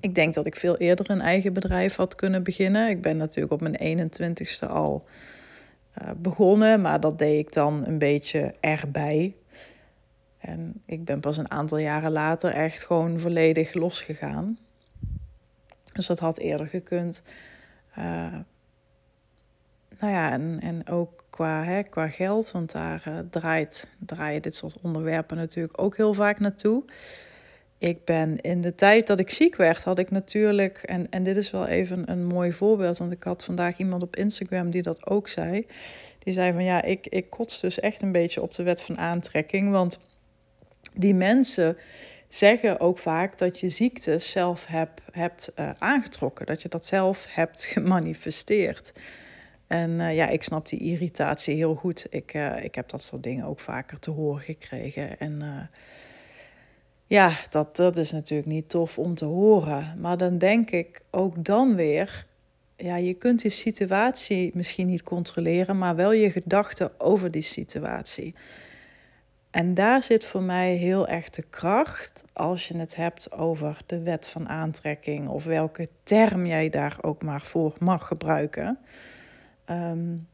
ik 0.00 0.14
denk 0.14 0.34
dat 0.34 0.46
ik 0.46 0.56
veel 0.56 0.76
eerder 0.76 1.10
een 1.10 1.20
eigen 1.20 1.52
bedrijf 1.52 1.96
had 1.96 2.14
kunnen 2.14 2.42
beginnen. 2.42 2.88
Ik 2.88 3.02
ben 3.02 3.16
natuurlijk 3.16 3.52
op 3.52 3.60
mijn 3.60 4.10
21ste 4.10 4.68
al 4.68 5.04
uh, 6.02 6.10
begonnen, 6.16 6.80
maar 6.80 7.00
dat 7.00 7.18
deed 7.18 7.38
ik 7.38 7.52
dan 7.52 7.86
een 7.86 7.98
beetje 7.98 8.54
erbij. 8.60 9.34
En 10.38 10.82
ik 10.86 11.04
ben 11.04 11.20
pas 11.20 11.36
een 11.36 11.50
aantal 11.50 11.78
jaren 11.78 12.12
later 12.12 12.52
echt 12.52 12.84
gewoon 12.84 13.20
volledig 13.20 13.74
losgegaan. 13.74 14.58
Dus 15.92 16.06
dat 16.06 16.18
had 16.18 16.38
eerder 16.38 16.66
gekund. 16.66 17.22
Uh, 17.98 18.34
nou 19.98 20.12
ja, 20.12 20.32
en, 20.32 20.58
en 20.60 20.88
ook 20.88 21.24
qua, 21.30 21.64
hè, 21.64 21.82
qua 21.82 22.08
geld, 22.08 22.50
want 22.50 22.72
daar 22.72 23.04
uh, 23.08 23.18
draait, 23.30 23.88
draaien 23.98 24.42
dit 24.42 24.56
soort 24.56 24.80
onderwerpen 24.80 25.36
natuurlijk 25.36 25.82
ook 25.82 25.96
heel 25.96 26.14
vaak 26.14 26.40
naartoe. 26.40 26.84
Ik 27.82 28.04
ben 28.04 28.40
in 28.40 28.60
de 28.60 28.74
tijd 28.74 29.06
dat 29.06 29.18
ik 29.18 29.30
ziek 29.30 29.56
werd, 29.56 29.84
had 29.84 29.98
ik 29.98 30.10
natuurlijk, 30.10 30.78
en, 30.78 31.08
en 31.10 31.22
dit 31.22 31.36
is 31.36 31.50
wel 31.50 31.66
even 31.66 32.10
een 32.10 32.24
mooi 32.24 32.52
voorbeeld, 32.52 32.98
want 32.98 33.12
ik 33.12 33.22
had 33.22 33.44
vandaag 33.44 33.78
iemand 33.78 34.02
op 34.02 34.16
Instagram 34.16 34.70
die 34.70 34.82
dat 34.82 35.06
ook 35.06 35.28
zei. 35.28 35.66
Die 36.18 36.32
zei 36.32 36.52
van 36.52 36.64
ja, 36.64 36.82
ik, 36.82 37.06
ik 37.06 37.30
kots 37.30 37.60
dus 37.60 37.80
echt 37.80 38.02
een 38.02 38.12
beetje 38.12 38.42
op 38.42 38.54
de 38.54 38.62
wet 38.62 38.82
van 38.82 38.98
aantrekking, 38.98 39.70
want 39.70 39.98
die 40.94 41.14
mensen 41.14 41.76
zeggen 42.28 42.80
ook 42.80 42.98
vaak 42.98 43.38
dat 43.38 43.60
je 43.60 43.68
ziekte 43.68 44.18
zelf 44.18 44.66
heb, 44.66 44.90
hebt 45.12 45.52
uh, 45.58 45.70
aangetrokken, 45.78 46.46
dat 46.46 46.62
je 46.62 46.68
dat 46.68 46.86
zelf 46.86 47.26
hebt 47.28 47.64
gemanifesteerd. 47.74 48.92
En 49.66 49.90
uh, 49.90 50.14
ja, 50.14 50.28
ik 50.28 50.42
snap 50.42 50.68
die 50.68 50.80
irritatie 50.80 51.54
heel 51.54 51.74
goed. 51.74 52.06
Ik, 52.10 52.34
uh, 52.34 52.64
ik 52.64 52.74
heb 52.74 52.88
dat 52.88 53.02
soort 53.02 53.22
dingen 53.22 53.44
ook 53.44 53.60
vaker 53.60 53.98
te 53.98 54.10
horen 54.10 54.42
gekregen. 54.42 55.18
En 55.18 55.70
ja, 57.12 57.32
dat, 57.48 57.76
dat 57.76 57.96
is 57.96 58.12
natuurlijk 58.12 58.48
niet 58.48 58.68
tof 58.68 58.98
om 58.98 59.14
te 59.14 59.24
horen. 59.24 59.94
Maar 60.00 60.16
dan 60.16 60.38
denk 60.38 60.70
ik 60.70 61.02
ook 61.10 61.44
dan 61.44 61.74
weer, 61.74 62.26
ja, 62.76 62.96
je 62.96 63.14
kunt 63.14 63.42
die 63.42 63.50
situatie 63.50 64.50
misschien 64.54 64.86
niet 64.86 65.02
controleren, 65.02 65.78
maar 65.78 65.96
wel 65.96 66.12
je 66.12 66.30
gedachten 66.30 67.00
over 67.00 67.30
die 67.30 67.42
situatie. 67.42 68.34
En 69.50 69.74
daar 69.74 70.02
zit 70.02 70.24
voor 70.24 70.42
mij 70.42 70.74
heel 70.74 71.08
erg 71.08 71.30
de 71.30 71.42
kracht 71.42 72.24
als 72.32 72.68
je 72.68 72.76
het 72.78 72.96
hebt 72.96 73.32
over 73.32 73.78
de 73.86 74.02
wet 74.02 74.28
van 74.28 74.48
aantrekking 74.48 75.28
of 75.28 75.44
welke 75.44 75.88
term 76.02 76.46
jij 76.46 76.68
daar 76.68 76.98
ook 77.00 77.22
maar 77.22 77.42
voor 77.42 77.74
mag 77.78 78.06
gebruiken. 78.06 78.78
Um, 79.70 80.28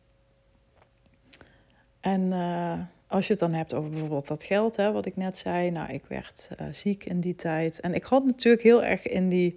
en 2.00 2.22
uh, 2.22 2.78
als 3.08 3.26
je 3.26 3.32
het 3.32 3.40
dan 3.40 3.52
hebt 3.52 3.74
over 3.74 3.90
bijvoorbeeld 3.90 4.28
dat 4.28 4.44
geld, 4.44 4.76
hè, 4.76 4.92
wat 4.92 5.06
ik 5.06 5.16
net 5.16 5.36
zei. 5.36 5.70
Nou, 5.70 5.92
ik 5.92 6.04
werd 6.08 6.48
uh, 6.60 6.66
ziek 6.70 7.04
in 7.04 7.20
die 7.20 7.34
tijd. 7.34 7.80
En 7.80 7.94
ik 7.94 8.04
had 8.04 8.24
natuurlijk 8.24 8.62
heel 8.62 8.84
erg 8.84 9.06
in, 9.06 9.28
die, 9.28 9.54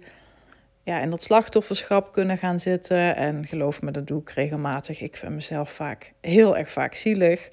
ja, 0.82 1.00
in 1.00 1.10
dat 1.10 1.22
slachtofferschap 1.22 2.12
kunnen 2.12 2.38
gaan 2.38 2.58
zitten. 2.58 3.16
En 3.16 3.46
geloof 3.46 3.82
me, 3.82 3.90
dat 3.90 4.06
doe 4.06 4.20
ik 4.20 4.30
regelmatig. 4.30 5.00
Ik 5.00 5.16
vind 5.16 5.32
mezelf 5.32 5.70
vaak 5.70 6.12
heel 6.20 6.56
erg 6.56 6.70
vaak 6.70 6.94
zielig. 6.94 7.48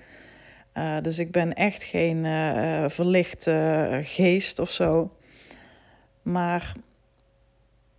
Uh, 0.73 1.01
dus 1.01 1.19
ik 1.19 1.31
ben 1.31 1.53
echt 1.53 1.83
geen 1.83 2.25
verlichte 2.89 3.99
geest 4.01 4.59
of 4.59 4.71
zo. 4.71 5.11
Maar 6.21 6.73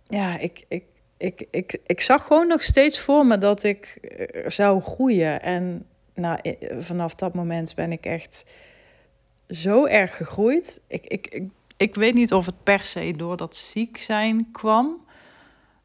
ja, 0.03 0.37
ik, 0.37 0.65
ik, 0.67 0.83
ik, 1.17 1.47
ik, 1.51 1.77
ik 1.85 2.01
zag 2.01 2.23
gewoon 2.25 2.47
nog 2.47 2.63
steeds 2.63 2.99
voor 2.99 3.25
me 3.25 3.37
dat 3.37 3.63
ik 3.63 3.97
eh, 4.01 4.49
zou 4.49 4.81
groeien. 4.81 5.41
En 5.41 5.85
nou, 6.21 6.39
vanaf 6.79 7.15
dat 7.15 7.33
moment 7.33 7.75
ben 7.75 7.91
ik 7.91 8.05
echt 8.05 8.55
zo 9.49 9.85
erg 9.85 10.17
gegroeid. 10.17 10.81
Ik, 10.87 11.05
ik, 11.05 11.43
ik, 11.77 11.95
weet 11.95 12.13
niet 12.13 12.33
of 12.33 12.45
het 12.45 12.63
per 12.63 12.83
se 12.83 13.13
door 13.17 13.37
dat 13.37 13.55
ziek 13.55 13.97
zijn 13.97 14.51
kwam. 14.51 15.05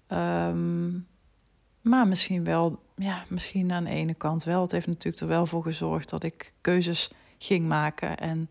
Um, 0.09 1.07
maar 1.81 2.09
misschien 2.09 2.45
wel, 2.45 2.79
ja, 2.97 3.25
misschien 3.29 3.73
aan 3.73 3.85
de 3.85 3.91
ene 3.91 4.15
kant 4.15 4.45
wel. 4.45 4.63
Het 4.63 4.71
heeft 4.71 4.87
natuurlijk 4.87 5.23
er 5.23 5.29
wel 5.29 5.47
voor 5.47 5.63
gezorgd 5.63 6.09
dat 6.11 6.23
ik 6.23 6.53
keuzes 6.61 7.11
ging 7.39 7.67
maken. 7.67 8.17
En 8.17 8.49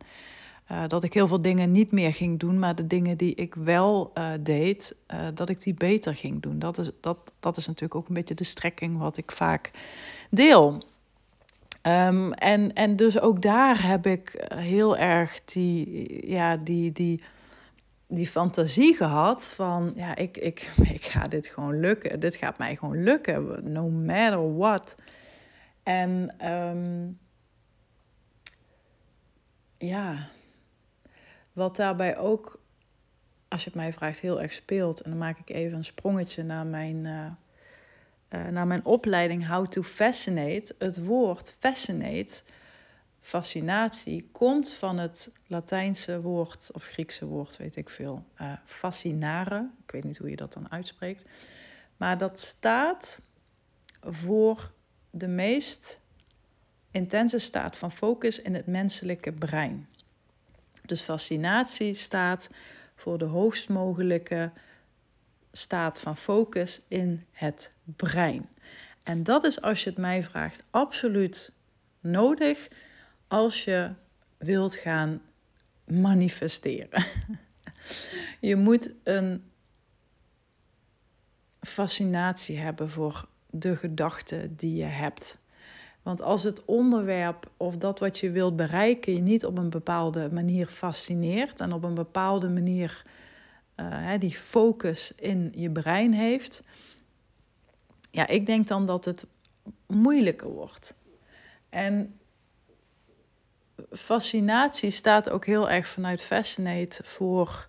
uh, 0.72 0.88
dat 0.88 1.04
ik 1.04 1.14
heel 1.14 1.28
veel 1.28 1.42
dingen 1.42 1.72
niet 1.72 1.92
meer 1.92 2.14
ging 2.14 2.40
doen, 2.40 2.60
maar 2.60 2.76
de 2.76 2.88
dingen 2.88 3.18
die 3.18 3.36
ik 3.36 3.56
wel 3.56 4.12
uh, 4.18 4.28
deed, 4.40 4.96
dat 5.34 5.50
ik 5.50 5.64
die 5.64 5.74
beter 5.74 6.16
ging 6.16 6.42
doen. 6.42 6.60
Dat 6.60 6.78
is, 6.78 6.90
dat, 7.02 7.18
dat 7.40 7.58
is 7.58 7.68
natuurlijk 7.68 7.96
ook 7.96 8.08
een 8.08 8.14
beetje 8.14 8.36
de 8.36 8.44
strekking 8.44 8.98
wat 8.98 9.18
ik 9.18 9.32
vaak 9.32 9.72
deel. 10.30 10.84
Um, 11.88 12.34
en, 12.34 12.74
en 12.74 12.96
dus 12.96 13.20
ook 13.20 13.42
daar 13.42 13.88
heb 13.88 14.06
ik 14.06 14.46
heel 14.54 14.98
erg 14.98 15.44
die, 15.44 16.30
ja, 16.30 16.58
die, 16.58 16.92
die, 16.92 17.24
die 18.08 18.28
fantasie 18.28 18.96
gehad 18.96 19.44
van, 19.44 19.92
ja, 19.96 20.16
ik, 20.16 20.38
ik, 20.38 20.72
ik 20.98 21.04
ga 21.04 21.28
dit 21.28 21.48
gewoon 21.48 21.80
lukken. 21.80 22.20
Dit 22.20 22.36
gaat 22.36 22.58
mij 22.58 22.76
gewoon 22.76 23.04
lukken, 23.04 23.72
no 23.72 23.90
matter 23.90 24.58
what. 24.58 24.98
En 25.84 26.36
um, 26.52 27.20
ja, 29.78 30.18
wat 31.54 31.76
daarbij 31.76 32.18
ook, 32.18 32.60
als 33.48 33.64
je 33.64 33.70
het 33.70 33.80
mij 33.80 33.94
vraagt, 33.94 34.20
heel 34.20 34.42
erg 34.42 34.52
speelt. 34.52 35.02
En 35.02 35.10
dan 35.10 35.20
maak 35.20 35.40
ik 35.40 35.50
even 35.50 35.78
een 35.78 35.86
sprongetje 35.86 36.44
naar 36.44 36.66
mijn, 36.66 37.06
uh, 37.06 37.26
uh, 38.36 38.48
naar 38.48 38.68
mijn 38.68 38.86
opleiding 38.86 39.48
How 39.48 39.68
to 39.68 39.84
Fascinate. 39.84 40.76
Het 40.78 41.06
woord 41.06 41.56
fascinate, 41.60 42.42
fascinatie, 43.20 44.30
komt 44.32 44.74
van 44.74 44.98
het 44.98 45.32
Latijnse 45.48 46.22
woord 46.22 46.70
of 46.74 46.86
Griekse 46.86 47.26
woord, 47.26 47.58
weet 47.58 47.76
ik 47.76 47.90
veel. 47.90 48.26
Uh, 48.42 48.54
fascinare, 48.66 49.70
ik 49.86 49.92
weet 49.92 50.04
niet 50.04 50.18
hoe 50.18 50.30
je 50.30 50.36
dat 50.36 50.54
dan 50.54 50.72
uitspreekt. 50.72 51.24
Maar 51.98 52.18
dat 52.18 52.40
staat 52.40 53.20
voor 54.02 54.72
de 55.10 55.28
meest 55.28 56.00
intense 56.92 57.38
staat 57.38 57.76
van 57.76 57.92
focus 57.92 58.42
in 58.42 58.56
het 58.56 58.68
menselijke 58.68 59.32
brein. 59.32 59.88
Dus 60.86 61.02
fascinatie 61.02 61.94
staat 61.94 62.50
voor 62.96 63.18
de 63.18 63.26
hoogst 63.26 63.70
mogelijke 63.70 64.52
staat 65.58 66.00
van 66.00 66.18
focus 66.18 66.82
in 66.88 67.26
het 67.32 67.72
brein. 67.84 68.50
En 69.04 69.24
dat 69.24 69.44
is, 69.44 69.62
als 69.62 69.84
je 69.84 69.90
het 69.90 70.00
mij 70.00 70.24
vraagt, 70.24 70.64
absoluut 70.70 71.52
nodig 72.00 72.68
als 73.28 73.64
je 73.64 73.92
wilt 74.38 74.76
gaan 74.76 75.22
manifesteren. 75.86 77.06
je 78.50 78.56
moet 78.56 78.92
een 79.04 79.44
fascinatie 81.60 82.58
hebben 82.58 82.90
voor 82.90 83.28
de 83.50 83.76
gedachten 83.76 84.56
die 84.56 84.76
je 84.76 84.84
hebt. 84.84 85.44
Want 86.02 86.22
als 86.22 86.44
het 86.44 86.66
onderwerp 86.66 87.52
of 87.58 87.78
dat 87.78 88.00
wat 88.00 88.20
je 88.20 88.32
wilt 88.32 88.56
bereiken 88.56 89.14
je 89.14 89.22
niet 89.22 89.46
op 89.46 89.58
een 89.58 89.70
bepaalde 89.70 90.30
manier 90.32 90.68
fascineert 90.68 91.60
en 91.60 91.74
op 91.74 91.84
een 91.84 91.94
bepaalde 91.94 92.50
manier 92.50 93.04
uh, 93.80 94.12
die 94.20 94.36
focus 94.36 95.12
in 95.16 95.52
je 95.56 95.72
brein 95.72 96.14
heeft, 96.14 96.64
ja, 98.12 98.28
ik 98.28 98.46
denk 98.46 98.68
dan 98.68 98.86
dat 98.86 99.06
het 99.06 99.26
moeilijker 99.88 100.50
wordt. 100.50 100.94
En 101.70 102.20
fascinatie 103.92 104.90
staat 104.90 105.30
ook 105.30 105.46
heel 105.46 105.70
erg 105.70 105.88
vanuit 105.88 106.22
Fascinate 106.22 107.04
voor. 107.04 107.68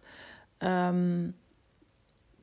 Um, 0.58 1.36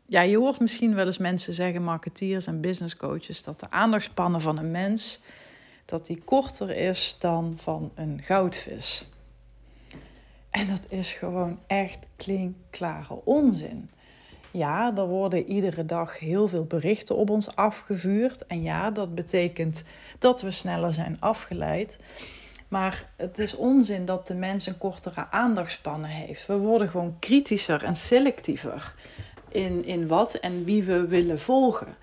ja, 0.07 0.21
je 0.21 0.37
hoort 0.37 0.59
misschien 0.59 0.95
wel 0.95 1.05
eens 1.05 1.17
mensen 1.17 1.53
zeggen, 1.53 1.83
marketeers 1.83 2.47
en 2.47 2.61
business 2.61 2.95
coaches, 2.95 3.43
dat 3.43 3.59
de 3.59 3.69
aandachtspannen 3.69 4.41
van 4.41 4.57
een 4.57 4.71
mens 4.71 5.19
dat 5.85 6.05
die 6.05 6.23
korter 6.23 6.69
is 6.69 7.15
dan 7.19 7.57
van 7.57 7.91
een 7.95 8.21
goudvis. 8.21 9.05
En 10.53 10.67
dat 10.67 10.85
is 10.89 11.11
gewoon 11.11 11.59
echt 11.67 12.07
klinkklare 12.15 13.25
onzin. 13.25 13.89
ja, 14.51 14.95
er 14.95 15.07
worden 15.07 15.45
iedere 15.45 15.85
dag 15.85 16.19
heel 16.19 16.47
veel 16.47 16.65
berichten 16.65 17.15
op 17.15 17.29
ons 17.29 17.55
afgevuurd. 17.55 18.45
En 18.47 18.61
ja, 18.61 18.91
dat 18.91 19.15
betekent 19.15 19.83
dat 20.19 20.41
we 20.41 20.51
sneller 20.51 20.93
zijn 20.93 21.17
afgeleid. 21.19 21.97
Maar 22.67 23.09
het 23.15 23.39
is 23.39 23.55
onzin 23.55 24.05
dat 24.05 24.27
de 24.27 24.35
mens 24.35 24.65
een 24.65 24.77
kortere 24.77 25.27
aandachtspannen 25.29 26.09
heeft. 26.09 26.45
We 26.45 26.57
worden 26.57 26.89
gewoon 26.89 27.19
kritischer 27.19 27.83
en 27.83 27.95
selectiever 27.95 28.93
in, 29.49 29.85
in 29.85 30.07
wat 30.07 30.33
en 30.33 30.63
wie 30.63 30.83
we 30.83 31.07
willen 31.07 31.39
volgen. 31.39 31.95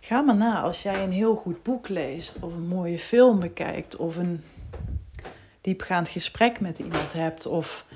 Ga 0.00 0.20
maar 0.20 0.36
na 0.36 0.60
als 0.60 0.82
jij 0.82 1.02
een 1.02 1.12
heel 1.12 1.34
goed 1.36 1.62
boek 1.62 1.88
leest, 1.88 2.38
of 2.40 2.54
een 2.54 2.68
mooie 2.68 2.98
film 2.98 3.40
bekijkt, 3.40 3.96
of 3.96 4.16
een 4.16 4.42
diepgaand 5.64 6.08
gesprek 6.08 6.60
met 6.60 6.78
iemand 6.78 7.12
hebt, 7.12 7.46
of 7.46 7.86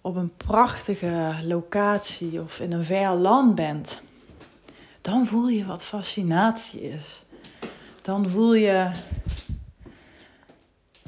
op 0.00 0.16
een 0.16 0.36
prachtige 0.36 1.34
locatie 1.44 2.40
of 2.40 2.60
in 2.60 2.72
een 2.72 2.84
ver 2.84 3.14
land 3.14 3.54
bent, 3.54 4.02
dan 5.00 5.26
voel 5.26 5.48
je 5.48 5.64
wat 5.64 5.82
fascinatie 5.82 6.82
is. 6.82 7.22
Dan 8.02 8.28
voel 8.28 8.54
je 8.54 8.90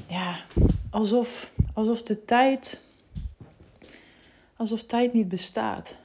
ja, 0.07 0.35
alsof, 0.89 1.51
alsof 1.73 2.01
de 2.01 2.25
tijd, 2.25 2.81
alsof 4.55 4.83
tijd 4.83 5.13
niet 5.13 5.29
bestaat. 5.29 5.95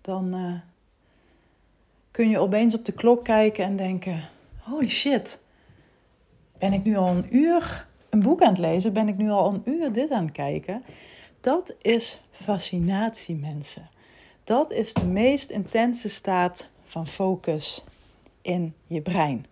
Dan 0.00 0.36
uh, 0.36 0.54
kun 2.10 2.28
je 2.30 2.38
opeens 2.38 2.74
op 2.74 2.84
de 2.84 2.92
klok 2.92 3.24
kijken 3.24 3.64
en 3.64 3.76
denken: 3.76 4.22
holy 4.58 4.88
shit, 4.88 5.38
ben 6.58 6.72
ik 6.72 6.84
nu 6.84 6.96
al 6.96 7.08
een 7.08 7.36
uur 7.36 7.88
een 8.10 8.22
boek 8.22 8.42
aan 8.42 8.48
het 8.48 8.58
lezen? 8.58 8.92
Ben 8.92 9.08
ik 9.08 9.16
nu 9.16 9.30
al 9.30 9.52
een 9.52 9.62
uur 9.64 9.92
dit 9.92 10.10
aan 10.10 10.24
het 10.24 10.32
kijken? 10.32 10.82
Dat 11.40 11.74
is 11.78 12.20
fascinatie, 12.30 13.36
mensen. 13.36 13.90
Dat 14.44 14.70
is 14.70 14.94
de 14.94 15.04
meest 15.04 15.50
intense 15.50 16.08
staat 16.08 16.70
van 16.82 17.06
focus 17.06 17.84
in 18.42 18.74
je 18.86 19.00
brein. 19.00 19.46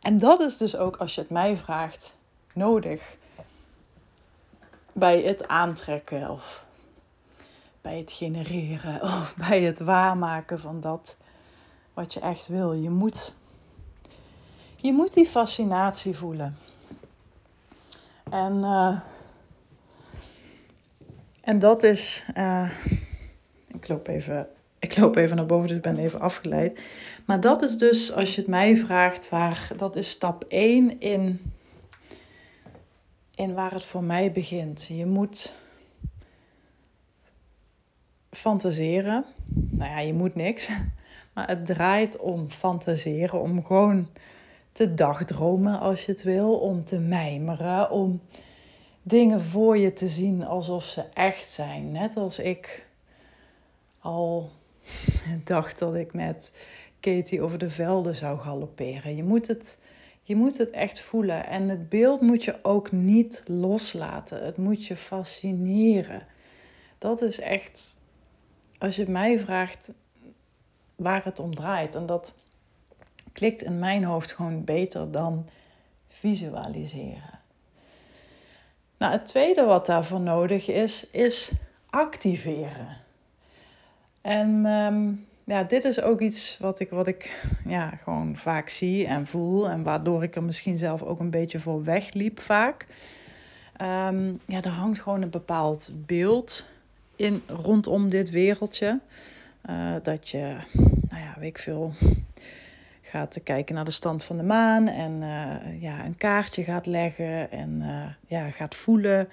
En 0.00 0.18
dat 0.18 0.40
is 0.40 0.56
dus 0.56 0.76
ook, 0.76 0.96
als 0.96 1.14
je 1.14 1.20
het 1.20 1.30
mij 1.30 1.56
vraagt, 1.56 2.14
nodig 2.52 3.16
bij 4.92 5.20
het 5.20 5.48
aantrekken 5.48 6.30
of 6.30 6.64
bij 7.80 7.98
het 7.98 8.12
genereren 8.12 9.02
of 9.20 9.34
bij 9.48 9.62
het 9.62 9.78
waarmaken 9.78 10.60
van 10.60 10.80
dat 10.80 11.16
wat 11.94 12.14
je 12.14 12.20
echt 12.20 12.46
wil. 12.46 12.72
Je 12.72 12.90
moet, 12.90 13.34
je 14.76 14.92
moet 14.92 15.14
die 15.14 15.26
fascinatie 15.26 16.16
voelen. 16.16 16.56
En, 18.30 18.56
uh, 18.56 19.00
en 21.40 21.58
dat 21.58 21.82
is. 21.82 22.26
Uh, 22.36 22.70
ik, 23.66 23.88
loop 23.88 24.08
even, 24.08 24.48
ik 24.78 24.96
loop 24.96 25.16
even 25.16 25.36
naar 25.36 25.46
boven, 25.46 25.68
dus 25.68 25.76
ik 25.76 25.82
ben 25.82 25.96
even 25.96 26.20
afgeleid. 26.20 26.80
Maar 27.24 27.40
dat 27.40 27.62
is 27.62 27.76
dus, 27.76 28.12
als 28.12 28.34
je 28.34 28.40
het 28.40 28.50
mij 28.50 28.76
vraagt, 28.76 29.28
waar, 29.28 29.68
dat 29.76 29.96
is 29.96 30.10
stap 30.10 30.44
1 30.44 31.00
in 31.00 31.52
in 33.38 33.54
waar 33.54 33.72
het 33.72 33.84
voor 33.84 34.04
mij 34.04 34.32
begint. 34.32 34.86
Je 34.92 35.06
moet 35.06 35.54
fantaseren. 38.30 39.24
Nou 39.70 39.90
ja, 39.90 39.98
je 39.98 40.14
moet 40.14 40.34
niks. 40.34 40.70
Maar 41.34 41.48
het 41.48 41.66
draait 41.66 42.16
om 42.16 42.50
fantaseren, 42.50 43.40
om 43.40 43.64
gewoon 43.64 44.08
te 44.78 44.94
dagdromen 44.94 45.80
als 45.80 46.04
je 46.04 46.12
het 46.12 46.22
wil, 46.22 46.54
om 46.54 46.84
te 46.84 46.98
mijmeren, 46.98 47.90
om 47.90 48.20
dingen 49.02 49.40
voor 49.40 49.78
je 49.78 49.92
te 49.92 50.08
zien 50.08 50.44
alsof 50.44 50.84
ze 50.84 51.04
echt 51.14 51.50
zijn. 51.50 51.92
Net 51.92 52.16
als 52.16 52.38
ik 52.38 52.86
al 53.98 54.50
dacht 55.44 55.78
dat 55.78 55.94
ik 55.94 56.12
met 56.12 56.66
Katie 57.00 57.42
over 57.42 57.58
de 57.58 57.70
velden 57.70 58.14
zou 58.14 58.38
galopperen. 58.38 59.16
Je 59.16 59.24
moet 59.24 59.46
het 59.46 59.78
je 60.22 60.36
moet 60.36 60.58
het 60.58 60.70
echt 60.70 61.00
voelen. 61.00 61.46
En 61.46 61.68
het 61.68 61.88
beeld 61.88 62.20
moet 62.20 62.44
je 62.44 62.58
ook 62.62 62.92
niet 62.92 63.42
loslaten. 63.46 64.44
Het 64.44 64.56
moet 64.56 64.86
je 64.86 64.96
fascineren. 64.96 66.26
Dat 66.98 67.22
is 67.22 67.40
echt, 67.40 67.96
als 68.78 68.96
je 68.96 69.08
mij 69.08 69.38
vraagt 69.38 69.92
waar 70.96 71.24
het 71.24 71.38
om 71.38 71.54
draait. 71.54 71.94
En 71.94 72.06
dat 72.06 72.34
klikt 73.38 73.62
in 73.62 73.78
mijn 73.78 74.04
hoofd 74.04 74.32
gewoon 74.32 74.64
beter 74.64 75.10
dan 75.10 75.48
visualiseren. 76.08 77.38
Nou, 78.98 79.12
het 79.12 79.26
tweede 79.26 79.64
wat 79.64 79.86
daarvoor 79.86 80.20
nodig 80.20 80.68
is, 80.68 81.10
is 81.10 81.50
activeren. 81.90 82.96
En 84.20 84.66
um, 84.66 85.26
ja, 85.44 85.62
dit 85.62 85.84
is 85.84 86.00
ook 86.00 86.20
iets 86.20 86.58
wat 86.58 86.80
ik, 86.80 86.90
wat 86.90 87.06
ik 87.06 87.46
ja, 87.66 87.90
gewoon 87.90 88.36
vaak 88.36 88.68
zie 88.68 89.06
en 89.06 89.26
voel. 89.26 89.68
En 89.68 89.82
waardoor 89.82 90.22
ik 90.22 90.36
er 90.36 90.42
misschien 90.42 90.76
zelf 90.76 91.02
ook 91.02 91.20
een 91.20 91.30
beetje 91.30 91.60
voor 91.60 91.84
wegliep 91.84 92.40
vaak. 92.40 92.86
Um, 93.82 94.40
ja, 94.46 94.62
er 94.62 94.70
hangt 94.70 95.00
gewoon 95.00 95.22
een 95.22 95.30
bepaald 95.30 95.92
beeld 95.94 96.66
in, 97.16 97.42
rondom 97.46 98.08
dit 98.08 98.30
wereldje. 98.30 99.00
Uh, 99.70 99.94
dat 100.02 100.28
je, 100.28 100.56
nou 101.08 101.22
ja, 101.22 101.34
weet 101.38 101.48
ik 101.48 101.58
veel, 101.58 101.92
gaat 103.08 103.40
kijken 103.42 103.74
naar 103.74 103.84
de 103.84 103.90
stand 103.90 104.24
van 104.24 104.36
de 104.36 104.42
maan. 104.42 104.88
En 104.88 105.12
uh, 105.12 105.82
ja, 105.82 106.04
een 106.04 106.16
kaartje 106.16 106.62
gaat 106.62 106.86
leggen 106.86 107.50
en 107.50 107.80
uh, 107.80 108.04
ja, 108.26 108.50
gaat 108.50 108.74
voelen. 108.74 109.28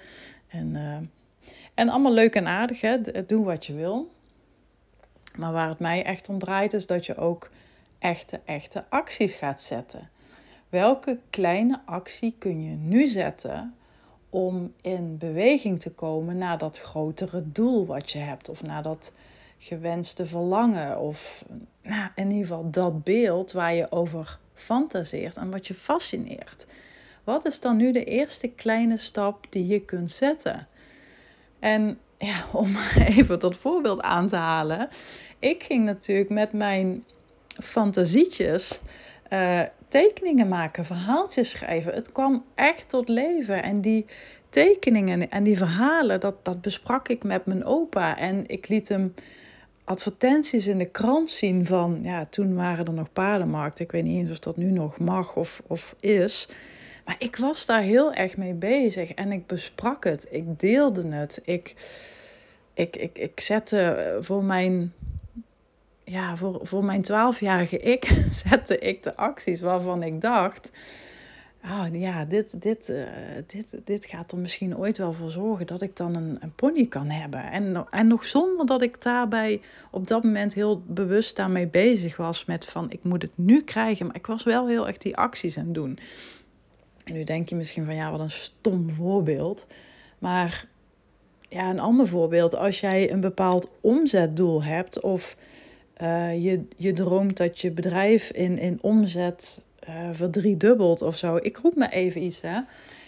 En, 0.48 0.76
en 1.74 1.88
allemaal 1.88 2.12
leuk 2.12 2.34
en 2.34 2.46
aardig, 2.46 2.80
hè. 2.80 3.00
Doe 3.26 3.44
wat 3.44 3.66
je 3.66 3.74
wil. 3.74 4.10
Maar 5.36 5.52
waar 5.52 5.68
het 5.68 5.78
mij 5.78 6.04
echt 6.04 6.28
om 6.28 6.38
draait, 6.38 6.72
is 6.72 6.86
dat 6.86 7.06
je 7.06 7.16
ook 7.16 7.50
echte, 7.98 8.40
echte 8.44 8.84
acties 8.88 9.34
gaat 9.34 9.60
zetten. 9.60 10.08
Welke 10.68 11.18
kleine 11.30 11.80
actie 11.84 12.34
kun 12.38 12.64
je 12.64 12.76
nu 12.76 13.06
zetten 13.06 13.74
om 14.30 14.72
in 14.80 15.18
beweging 15.18 15.80
te 15.80 15.90
komen 15.90 16.38
naar 16.38 16.58
dat 16.58 16.78
grotere 16.78 17.42
doel 17.52 17.86
wat 17.86 18.10
je 18.10 18.18
hebt, 18.18 18.48
of 18.48 18.62
naar 18.62 18.82
dat 18.82 19.12
gewenste 19.58 20.26
verlangen, 20.26 21.00
of 21.00 21.44
nou, 21.88 22.10
in 22.14 22.30
ieder 22.30 22.46
geval 22.46 22.70
dat 22.70 23.04
beeld 23.04 23.52
waar 23.52 23.74
je 23.74 23.92
over 23.92 24.38
fantaseert 24.54 25.36
en 25.36 25.50
wat 25.50 25.66
je 25.66 25.74
fascineert? 25.74 26.66
Wat 27.24 27.46
is 27.46 27.60
dan 27.60 27.76
nu 27.76 27.92
de 27.92 28.04
eerste 28.04 28.48
kleine 28.48 28.96
stap 28.96 29.46
die 29.50 29.66
je 29.66 29.80
kunt 29.80 30.10
zetten? 30.10 30.68
En 31.58 31.98
ja, 32.18 32.44
om 32.52 32.76
even 32.96 33.38
dat 33.38 33.56
voorbeeld 33.56 34.00
aan 34.00 34.26
te 34.26 34.36
halen. 34.36 34.88
Ik 35.38 35.62
ging 35.62 35.84
natuurlijk 35.84 36.30
met 36.30 36.52
mijn 36.52 37.04
fantasietjes 37.62 38.80
uh, 39.30 39.60
tekeningen 39.88 40.48
maken, 40.48 40.84
verhaaltjes 40.84 41.50
schrijven. 41.50 41.94
Het 41.94 42.12
kwam 42.12 42.44
echt 42.54 42.88
tot 42.88 43.08
leven. 43.08 43.62
En 43.62 43.80
die 43.80 44.04
tekeningen 44.50 45.30
en 45.30 45.44
die 45.44 45.56
verhalen, 45.56 46.20
dat, 46.20 46.44
dat 46.44 46.60
besprak 46.60 47.08
ik 47.08 47.24
met 47.24 47.46
mijn 47.46 47.64
opa. 47.64 48.18
En 48.18 48.44
ik 48.46 48.68
liet 48.68 48.88
hem 48.88 49.14
advertenties 49.86 50.66
in 50.66 50.78
de 50.78 50.90
krant 50.90 51.30
zien 51.30 51.64
van, 51.64 51.98
ja, 52.02 52.26
toen 52.30 52.54
waren 52.54 52.86
er 52.86 52.92
nog 52.92 53.12
paardenmarkten. 53.12 53.84
Ik 53.84 53.92
weet 53.92 54.04
niet 54.04 54.20
eens 54.20 54.30
of 54.30 54.38
dat 54.38 54.56
nu 54.56 54.70
nog 54.70 54.98
mag 54.98 55.36
of, 55.36 55.62
of 55.66 55.94
is. 56.00 56.48
Maar 57.04 57.16
ik 57.18 57.36
was 57.36 57.66
daar 57.66 57.80
heel 57.82 58.12
erg 58.12 58.36
mee 58.36 58.54
bezig 58.54 59.12
en 59.12 59.32
ik 59.32 59.46
besprak 59.46 60.04
het. 60.04 60.26
Ik 60.30 60.60
deelde 60.60 61.08
het. 61.08 61.40
Ik, 61.44 61.74
ik, 62.74 62.96
ik, 62.96 63.18
ik 63.18 63.40
zette 63.40 64.16
voor 64.20 64.44
mijn, 64.44 64.92
ja, 66.04 66.36
voor, 66.36 66.58
voor 66.62 66.84
mijn 66.84 67.02
twaalfjarige 67.02 67.78
ik, 67.78 68.04
zette 68.48 68.78
ik 68.78 69.02
de 69.02 69.16
acties 69.16 69.60
waarvan 69.60 70.02
ik 70.02 70.20
dacht. 70.20 70.70
Oh 71.70 71.86
ja, 71.92 72.24
dit, 72.24 72.62
dit, 72.62 72.88
uh, 72.88 73.06
dit, 73.46 73.80
dit 73.84 74.04
gaat 74.04 74.32
er 74.32 74.38
misschien 74.38 74.76
ooit 74.76 74.98
wel 74.98 75.12
voor 75.12 75.30
zorgen 75.30 75.66
dat 75.66 75.82
ik 75.82 75.96
dan 75.96 76.14
een, 76.14 76.36
een 76.40 76.54
pony 76.54 76.86
kan 76.86 77.08
hebben. 77.08 77.50
En, 77.50 77.86
en 77.90 78.06
nog 78.06 78.24
zonder 78.24 78.66
dat 78.66 78.82
ik 78.82 79.02
daarbij 79.02 79.60
op 79.90 80.06
dat 80.06 80.22
moment 80.22 80.54
heel 80.54 80.82
bewust 80.86 81.36
daarmee 81.36 81.66
bezig 81.66 82.16
was 82.16 82.44
met 82.44 82.64
van 82.64 82.90
ik 82.90 83.02
moet 83.02 83.22
het 83.22 83.30
nu 83.34 83.62
krijgen. 83.62 84.06
Maar 84.06 84.16
ik 84.16 84.26
was 84.26 84.42
wel 84.42 84.68
heel 84.68 84.88
echt 84.88 85.02
die 85.02 85.16
acties 85.16 85.58
aan 85.58 85.64
het 85.64 85.74
doen. 85.74 85.98
En 87.04 87.14
nu 87.14 87.24
denk 87.24 87.48
je 87.48 87.56
misschien 87.56 87.84
van 87.84 87.94
ja, 87.94 88.10
wat 88.10 88.20
een 88.20 88.30
stom 88.30 88.90
voorbeeld. 88.90 89.66
Maar 90.18 90.66
ja, 91.40 91.70
een 91.70 91.80
ander 91.80 92.06
voorbeeld, 92.08 92.56
als 92.56 92.80
jij 92.80 93.12
een 93.12 93.20
bepaald 93.20 93.68
omzetdoel 93.80 94.62
hebt 94.62 95.00
of 95.00 95.36
uh, 96.02 96.44
je, 96.44 96.64
je 96.76 96.92
droomt 96.92 97.36
dat 97.36 97.60
je 97.60 97.70
bedrijf 97.70 98.30
in, 98.30 98.58
in 98.58 98.78
omzet 98.80 99.62
uh, 99.88 100.08
verdriedubbelt 100.12 101.02
of 101.02 101.16
zo. 101.16 101.36
Ik 101.36 101.56
roep 101.56 101.76
me 101.76 101.88
even 101.88 102.22
iets, 102.22 102.40
hè. 102.40 102.58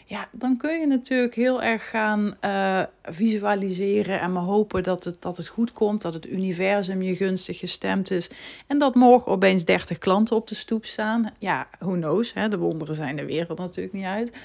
Ja, 0.09 0.29
dan 0.33 0.57
kun 0.57 0.81
je 0.81 0.87
natuurlijk 0.87 1.35
heel 1.35 1.62
erg 1.62 1.91
gaan 1.91 2.35
uh, 2.45 2.83
visualiseren 3.03 4.21
en 4.21 4.33
maar 4.33 4.43
hopen 4.43 4.83
dat 4.83 5.05
het, 5.05 5.23
dat 5.23 5.37
het 5.37 5.49
goed 5.49 5.73
komt, 5.73 6.03
dat 6.03 6.14
het 6.14 6.27
universum 6.27 7.03
je 7.03 7.17
gunstig 7.17 7.59
gestemd 7.59 8.11
is 8.11 8.31
en 8.67 8.79
dat 8.79 8.95
morgen 8.95 9.33
opeens 9.33 9.64
30 9.64 9.99
klanten 9.99 10.37
op 10.37 10.49
de 10.49 10.55
stoep 10.55 10.85
staan. 10.85 11.33
Ja, 11.38 11.69
who 11.79 11.93
knows, 11.93 12.35
hè? 12.35 12.49
de 12.49 12.59
wonderen 12.59 12.95
zijn 12.95 13.17
de 13.17 13.25
wereld 13.25 13.59
natuurlijk 13.59 13.95
niet 13.95 14.05
uit. 14.05 14.37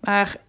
Maar 0.00 0.40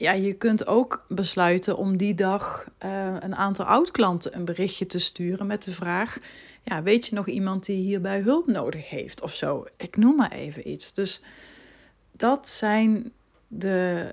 ja, 0.00 0.12
je 0.12 0.32
kunt 0.32 0.66
ook 0.66 1.04
besluiten 1.08 1.76
om 1.76 1.96
die 1.96 2.14
dag 2.14 2.66
uh, 2.84 3.14
een 3.18 3.36
aantal 3.36 3.64
oud-klanten 3.64 4.36
een 4.36 4.44
berichtje 4.44 4.86
te 4.86 4.98
sturen 4.98 5.46
met 5.46 5.62
de 5.62 5.70
vraag: 5.70 6.18
ja, 6.62 6.82
weet 6.82 7.06
je 7.06 7.14
nog 7.14 7.28
iemand 7.28 7.64
die 7.64 7.76
hierbij 7.76 8.20
hulp 8.20 8.46
nodig 8.46 8.88
heeft 8.88 9.22
of 9.22 9.34
zo? 9.34 9.66
Ik 9.76 9.96
noem 9.96 10.16
maar 10.16 10.32
even 10.32 10.68
iets. 10.70 10.92
Dus 10.92 11.22
dat 12.16 12.48
zijn 12.48 13.12
de 13.48 14.10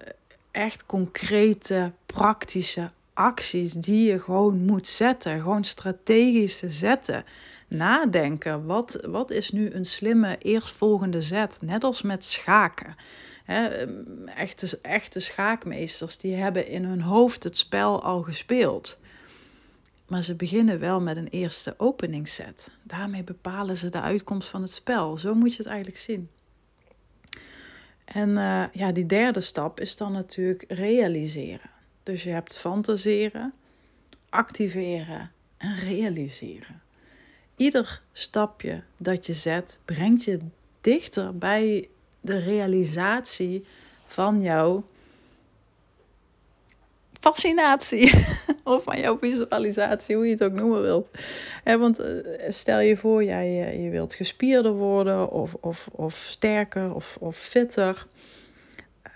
echt 0.52 0.86
concrete, 0.86 1.92
praktische 2.06 2.90
acties 3.14 3.74
die 3.74 4.12
je 4.12 4.20
gewoon 4.20 4.66
moet 4.66 4.88
zetten. 4.88 5.42
Gewoon 5.42 5.64
strategisch 5.64 6.64
zetten. 6.66 7.26
Nadenken. 7.68 8.66
Wat, 8.66 9.00
wat 9.08 9.32
is 9.32 9.52
nu 9.52 9.72
een 9.72 9.86
slimme 9.86 10.38
eerstvolgende 10.38 11.22
zet? 11.22 11.58
Net 11.62 11.84
als 11.84 12.02
met 12.02 12.24
schaken. 12.24 12.96
He, 13.44 13.68
echte, 14.26 14.80
echte 14.82 15.20
schaakmeesters 15.20 16.18
die 16.18 16.36
hebben 16.36 16.68
in 16.68 16.84
hun 16.84 17.02
hoofd 17.02 17.44
het 17.44 17.58
spel 17.58 18.04
al 18.04 18.22
gespeeld. 18.22 19.00
Maar 20.08 20.24
ze 20.24 20.36
beginnen 20.36 20.80
wel 20.80 21.02
met 21.02 21.18
een 21.18 21.28
eerste 21.28 21.74
openingsset. 21.78 22.72
Daarmee 22.84 23.24
bepalen 23.24 23.78
ze 23.78 23.90
de 23.90 24.02
uitkomst 24.02 24.50
van 24.50 24.62
het 24.62 24.72
spel. 24.72 25.18
Zo 25.18 25.36
moet 25.36 25.52
je 25.52 25.58
het 25.58 25.68
eigenlijk 25.68 25.98
zien. 25.98 26.30
En 28.06 28.30
uh, 28.30 28.64
ja, 28.72 28.92
die 28.92 29.06
derde 29.06 29.42
stap 29.42 29.80
is 29.80 29.96
dan 29.96 30.12
natuurlijk 30.12 30.64
realiseren. 30.68 31.70
Dus 32.04 32.24
je 32.24 32.30
hebt 32.30 32.58
fantaseren, 32.58 33.54
activeren 34.30 35.32
en 35.58 35.80
realiseren. 35.80 36.82
Ieder 37.58 38.02
stapje 38.12 38.84
dat 38.98 39.26
je 39.26 39.34
zet 39.34 39.80
brengt 39.86 40.24
je 40.24 40.40
dichter 40.82 41.38
bij 41.38 41.90
de 42.22 42.38
realisatie 42.38 43.64
van 44.06 44.42
jouw 44.42 44.84
fascinatie. 47.20 48.14
of 48.64 48.84
van 48.84 49.00
jouw 49.00 49.18
visualisatie, 49.18 50.16
hoe 50.16 50.26
je 50.26 50.32
het 50.32 50.44
ook 50.44 50.52
noemen 50.52 50.82
wilt. 50.82 51.10
want 51.64 52.00
eh, 52.00 52.16
stel 52.50 52.80
je 52.80 52.98
voor, 52.98 53.24
jij 53.24 53.68
eh, 53.68 53.84
je 53.84 53.90
wilt 53.90 54.14
gespierder 54.14 54.72
worden 54.74 55.32
of, 55.32 55.54
of, 55.60 55.88
of 55.92 56.14
sterker 56.14 56.94
of, 56.94 57.18
of 57.20 57.38
fitter. 57.38 58.08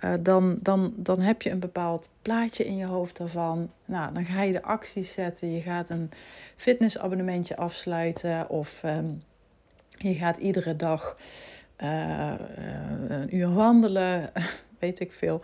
Uh, 0.04 0.14
dan, 0.22 0.58
dan, 0.62 0.94
dan 0.96 1.20
heb 1.20 1.42
je 1.42 1.50
een 1.50 1.60
bepaald 1.60 2.10
plaatje 2.22 2.66
in 2.66 2.78
je 2.78 2.86
hoofd 2.86 3.18
daarvan. 3.18 3.70
Nou, 3.86 4.14
dan 4.14 4.26
ga 4.26 4.42
je 4.42 4.52
de 4.52 4.64
acties 4.64 5.14
zetten. 5.14 5.54
Je 5.54 5.62
gaat 5.62 5.90
een 5.90 6.12
fitnessabonnementje 6.56 7.56
afsluiten. 7.56 8.50
Of 8.50 8.82
um, 8.86 9.24
je 9.98 10.14
gaat 10.14 10.38
iedere 10.38 10.76
dag 10.76 11.18
uh, 11.84 12.34
een 13.08 13.36
uur 13.36 13.54
wandelen. 13.54 14.32
Weet 14.80 15.00
ik 15.00 15.12
veel. 15.12 15.42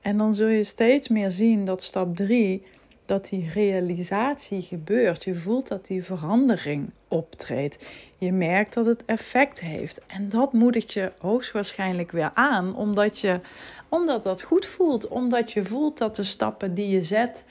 En 0.00 0.18
dan 0.18 0.34
zul 0.34 0.48
je 0.48 0.64
steeds 0.64 1.08
meer 1.08 1.30
zien 1.30 1.64
dat 1.64 1.82
stap 1.82 2.16
3, 2.16 2.66
dat 3.08 3.28
die 3.28 3.50
realisatie 3.54 4.62
gebeurt. 4.62 5.24
Je 5.24 5.34
voelt 5.34 5.68
dat 5.68 5.86
die 5.86 6.04
verandering 6.04 6.90
optreedt. 7.08 7.86
Je 8.18 8.32
merkt 8.32 8.74
dat 8.74 8.86
het 8.86 9.04
effect 9.04 9.60
heeft. 9.60 10.00
En 10.06 10.28
dat 10.28 10.52
moedigt 10.52 10.92
je 10.92 11.12
hoogstwaarschijnlijk 11.18 12.12
weer 12.12 12.30
aan, 12.34 12.76
omdat, 12.76 13.20
je, 13.20 13.40
omdat 13.88 14.22
dat 14.22 14.42
goed 14.42 14.66
voelt. 14.66 15.08
Omdat 15.08 15.52
je 15.52 15.64
voelt 15.64 15.98
dat 15.98 16.16
de 16.16 16.24
stappen 16.24 16.74
die 16.74 16.88
je 16.88 17.02
zet, 17.02 17.44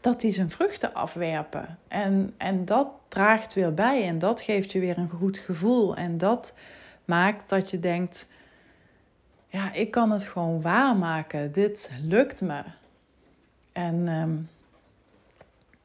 dat 0.00 0.20
die 0.20 0.32
zijn 0.32 0.50
vruchten 0.50 0.94
afwerpen. 0.94 1.78
En, 1.88 2.34
en 2.36 2.64
dat 2.64 2.88
draagt 3.08 3.54
weer 3.54 3.74
bij 3.74 4.06
en 4.06 4.18
dat 4.18 4.40
geeft 4.40 4.72
je 4.72 4.80
weer 4.80 4.98
een 4.98 5.08
goed 5.08 5.38
gevoel. 5.38 5.96
En 5.96 6.18
dat 6.18 6.54
maakt 7.04 7.48
dat 7.48 7.70
je 7.70 7.80
denkt 7.80 8.26
ja, 9.48 9.72
ik 9.72 9.90
kan 9.90 10.10
het 10.10 10.22
gewoon 10.22 10.62
waarmaken. 10.62 11.52
Dit 11.52 11.90
lukt 12.02 12.40
me. 12.40 12.62
En, 13.78 14.08
ehm, 14.08 14.36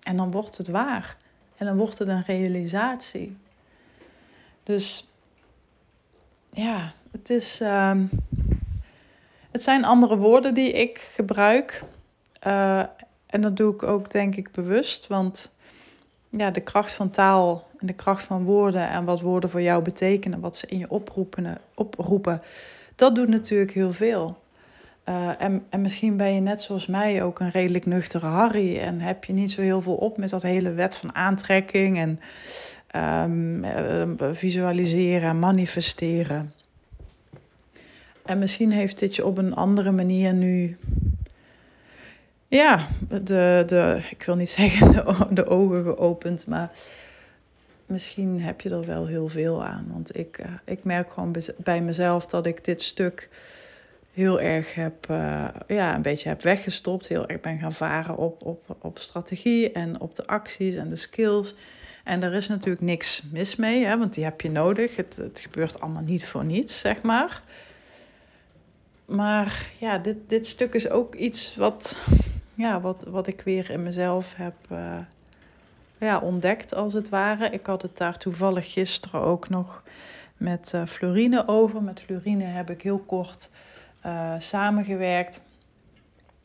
en 0.02 0.18
dan 0.18 0.32
wordt 0.32 0.58
het 0.58 0.68
waar. 0.68 1.18
En 1.56 1.66
dan 1.66 1.78
wordt 1.78 2.00
het 2.00 2.08
een 2.08 2.24
realisatie. 2.24 3.38
Dus 4.64 5.10
ja, 6.50 6.94
het 7.12 7.30
is. 7.30 7.62
Ehm, 7.62 8.06
het 9.52 9.64
zijn 9.64 9.86
andere 9.86 10.18
woorden 10.18 10.54
die 10.54 10.72
ik 10.72 10.98
gebruik. 10.98 11.84
Uh, 12.48 12.80
en 13.26 13.42
dat 13.42 13.58
doe 13.58 13.74
ik 13.74 13.84
ook, 13.84 14.12
denk 14.12 14.36
ik, 14.36 14.52
bewust. 14.52 15.08
Want 15.08 15.52
ja, 16.30 16.52
de 16.52 16.62
kracht 16.62 16.94
van 16.94 17.10
taal 17.10 17.68
en 17.78 17.88
de 17.88 17.94
kracht 17.94 18.24
van 18.24 18.44
woorden 18.44 18.90
en 18.90 19.06
wat 19.06 19.22
woorden 19.22 19.50
voor 19.50 19.62
jou 19.62 19.84
betekenen, 19.84 20.40
wat 20.40 20.58
ze 20.58 20.68
in 20.68 20.78
je 20.78 20.90
oproepen, 20.90 21.58
oproepen 21.74 22.42
dat 22.96 23.16
doet 23.16 23.30
natuurlijk 23.30 23.72
heel 23.72 23.94
veel. 23.94 24.42
Uh, 25.10 25.42
en, 25.42 25.66
en 25.70 25.82
misschien 25.82 26.18
ben 26.18 26.34
je 26.34 26.40
net 26.40 26.62
zoals 26.62 26.88
mij 26.88 27.24
ook 27.24 27.40
een 27.40 27.50
redelijk 27.50 27.86
nuchtere 27.86 28.26
Harry 28.26 28.78
en 28.78 29.02
heb 29.02 29.24
je 29.24 29.34
niet 29.34 29.52
zo 29.52 29.62
heel 29.62 29.82
veel 29.82 29.96
op 29.96 30.18
met 30.18 30.30
dat 30.30 30.42
hele 30.42 30.72
wet 30.72 30.96
van 30.96 31.16
aantrekking 31.16 31.98
en 31.98 32.20
um, 32.96 34.36
visualiseren, 34.36 35.40
manifesteren. 35.40 36.54
En 38.26 38.40
misschien 38.40 38.72
heeft 38.72 39.00
dit 39.00 39.16
je 39.16 39.26
op 39.26 39.38
een 39.38 39.56
andere 39.56 39.92
manier 39.92 40.34
nu, 40.34 40.78
ja, 42.48 42.88
de, 43.08 43.64
de, 43.66 44.02
ik 44.10 44.24
wil 44.24 44.36
niet 44.36 44.50
zeggen 44.60 44.92
de, 44.92 45.28
de 45.30 45.46
ogen 45.48 45.84
geopend, 45.84 46.48
maar 46.48 46.72
misschien 47.86 48.42
heb 48.42 48.62
je 48.62 48.70
er 48.70 48.86
wel 48.86 49.06
heel 49.06 49.28
veel 49.28 49.64
aan. 49.64 49.86
Want 49.92 50.18
ik, 50.18 50.38
uh, 50.38 50.46
ik 50.66 50.84
merk 50.84 51.12
gewoon 51.12 51.36
bij 51.58 51.82
mezelf 51.82 52.26
dat 52.26 52.46
ik 52.46 52.66
dit 52.66 52.82
stuk 52.82 53.30
heel 54.14 54.42
erg 54.42 54.74
heb, 54.74 55.10
uh, 55.12 55.46
ja, 55.68 55.96
een 55.96 56.02
beetje 56.02 56.30
heb 56.30 56.42
weggestopt. 56.42 57.08
Heel 57.08 57.28
erg 57.28 57.40
ben 57.42 57.60
gaan 57.60 57.74
varen 57.74 58.18
op, 58.18 58.46
op, 58.46 58.78
op 58.82 59.00
strategie 59.00 59.72
en 59.72 60.00
op 60.00 60.16
de 60.16 60.28
acties 60.28 60.76
en 60.76 60.90
de 60.90 60.96
skills. 60.96 61.56
En 62.04 62.20
daar 62.20 62.34
is 62.34 62.48
natuurlijk 62.48 62.82
niks 62.82 63.24
mis 63.32 63.56
mee, 63.56 63.86
hè, 63.86 63.98
want 63.98 64.14
die 64.14 64.24
heb 64.24 64.42
je 64.42 64.52
nodig. 64.52 64.96
Het, 64.96 65.16
het 65.16 65.40
gebeurt 65.40 65.80
allemaal 65.80 66.02
niet 66.02 66.26
voor 66.26 66.46
niets, 66.46 66.80
zeg 66.80 67.02
maar. 67.02 67.42
Maar 69.06 69.72
ja, 69.80 69.98
dit, 69.98 70.18
dit 70.28 70.48
stuk 70.48 70.74
is 70.74 70.90
ook 70.90 71.16
iets 71.16 71.56
wat, 71.56 71.98
ja, 72.56 72.82
wat, 72.82 73.04
wat 73.08 73.28
ik 73.28 73.42
weer 73.42 73.70
in 73.70 73.84
mezelf 73.84 74.34
heb, 74.36 74.56
uh, 74.72 74.98
ja, 75.98 76.20
ontdekt, 76.20 76.76
als 76.76 76.94
het 76.94 77.10
ware. 77.10 77.50
Ik 77.50 77.66
had 77.66 77.82
het 77.82 77.98
daar 77.98 78.18
toevallig 78.18 78.74
gisteren 78.74 79.22
ook 79.22 79.50
nog 79.50 79.84
met 80.38 80.72
uh, 80.76 80.86
Florine 80.86 81.48
over. 81.48 81.84
Met 81.84 82.02
Florine 82.02 82.44
heb 82.44 82.70
ik 82.70 82.82
heel 82.82 83.00
kort 83.00 83.50
uh, 84.06 84.34
samengewerkt. 84.38 85.42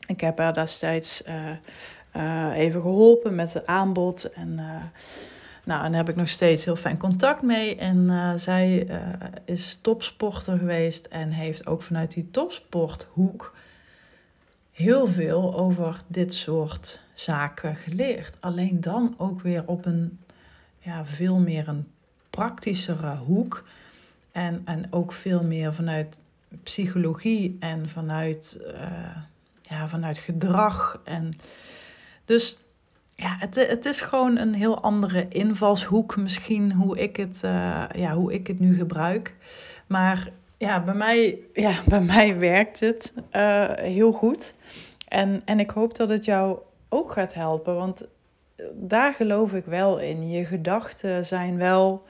Ik 0.07 0.21
heb 0.21 0.37
haar 0.37 0.53
destijds 0.53 1.23
uh, 2.15 2.55
even 2.55 2.81
geholpen 2.81 3.35
met 3.35 3.53
het 3.53 3.65
aanbod. 3.65 4.31
En, 4.31 4.55
nou, 5.63 5.83
en 5.85 5.91
daar 5.91 5.99
heb 5.99 6.09
ik 6.09 6.15
nog 6.15 6.29
steeds 6.29 6.65
heel 6.65 6.75
fijn 6.75 6.97
contact 6.97 7.41
mee. 7.41 7.75
En 7.75 8.09
zij 8.39 8.87
is 9.45 9.79
topsporter 9.81 10.57
geweest 10.57 11.05
en 11.05 11.31
heeft 11.31 11.67
ook 11.67 11.81
vanuit 11.81 12.13
die 12.13 12.31
topsporthoek 12.31 13.53
heel 14.71 15.07
veel 15.07 15.55
over 15.55 16.01
dit 16.07 16.33
soort 16.33 17.01
zaken 17.13 17.75
geleerd. 17.75 18.37
Alleen 18.39 18.81
dan 18.81 19.13
ook 19.17 19.41
weer 19.41 19.63
op 19.65 19.85
een 19.85 20.19
ja, 20.79 21.05
veel 21.05 21.39
meer 21.39 21.67
een 21.67 21.87
praktischere 22.29 23.15
hoek. 23.15 23.67
En, 24.31 24.61
en 24.65 24.87
ook 24.89 25.13
veel 25.13 25.43
meer 25.43 25.73
vanuit 25.73 26.19
psychologie 26.63 27.57
en 27.59 27.89
vanuit, 27.89 28.59
uh, 28.61 29.17
ja, 29.61 29.87
vanuit 29.87 30.17
gedrag. 30.17 31.01
En 31.03 31.33
dus 32.25 32.57
ja, 33.15 33.35
het, 33.39 33.55
het 33.55 33.85
is 33.85 34.01
gewoon 34.01 34.37
een 34.37 34.53
heel 34.53 34.81
andere 34.81 35.25
invalshoek 35.27 36.17
misschien 36.17 36.73
hoe 36.73 36.97
ik 36.99 37.15
het, 37.15 37.41
uh, 37.45 37.83
ja, 37.95 38.13
hoe 38.13 38.33
ik 38.33 38.47
het 38.47 38.59
nu 38.59 38.75
gebruik. 38.75 39.35
Maar 39.87 40.31
ja, 40.57 40.83
bij 40.83 40.93
mij, 40.93 41.39
ja, 41.53 41.73
bij 41.87 42.01
mij 42.01 42.37
werkt 42.37 42.79
het 42.79 43.13
uh, 43.31 43.69
heel 43.73 44.11
goed. 44.11 44.55
En, 45.07 45.41
en 45.45 45.59
ik 45.59 45.69
hoop 45.69 45.95
dat 45.95 46.09
het 46.09 46.25
jou 46.25 46.59
ook 46.89 47.11
gaat 47.11 47.33
helpen, 47.33 47.75
want 47.75 48.07
daar 48.73 49.13
geloof 49.13 49.53
ik 49.53 49.65
wel 49.65 49.99
in. 49.99 50.29
Je 50.29 50.45
gedachten 50.45 51.25
zijn 51.25 51.57
wel 51.57 52.03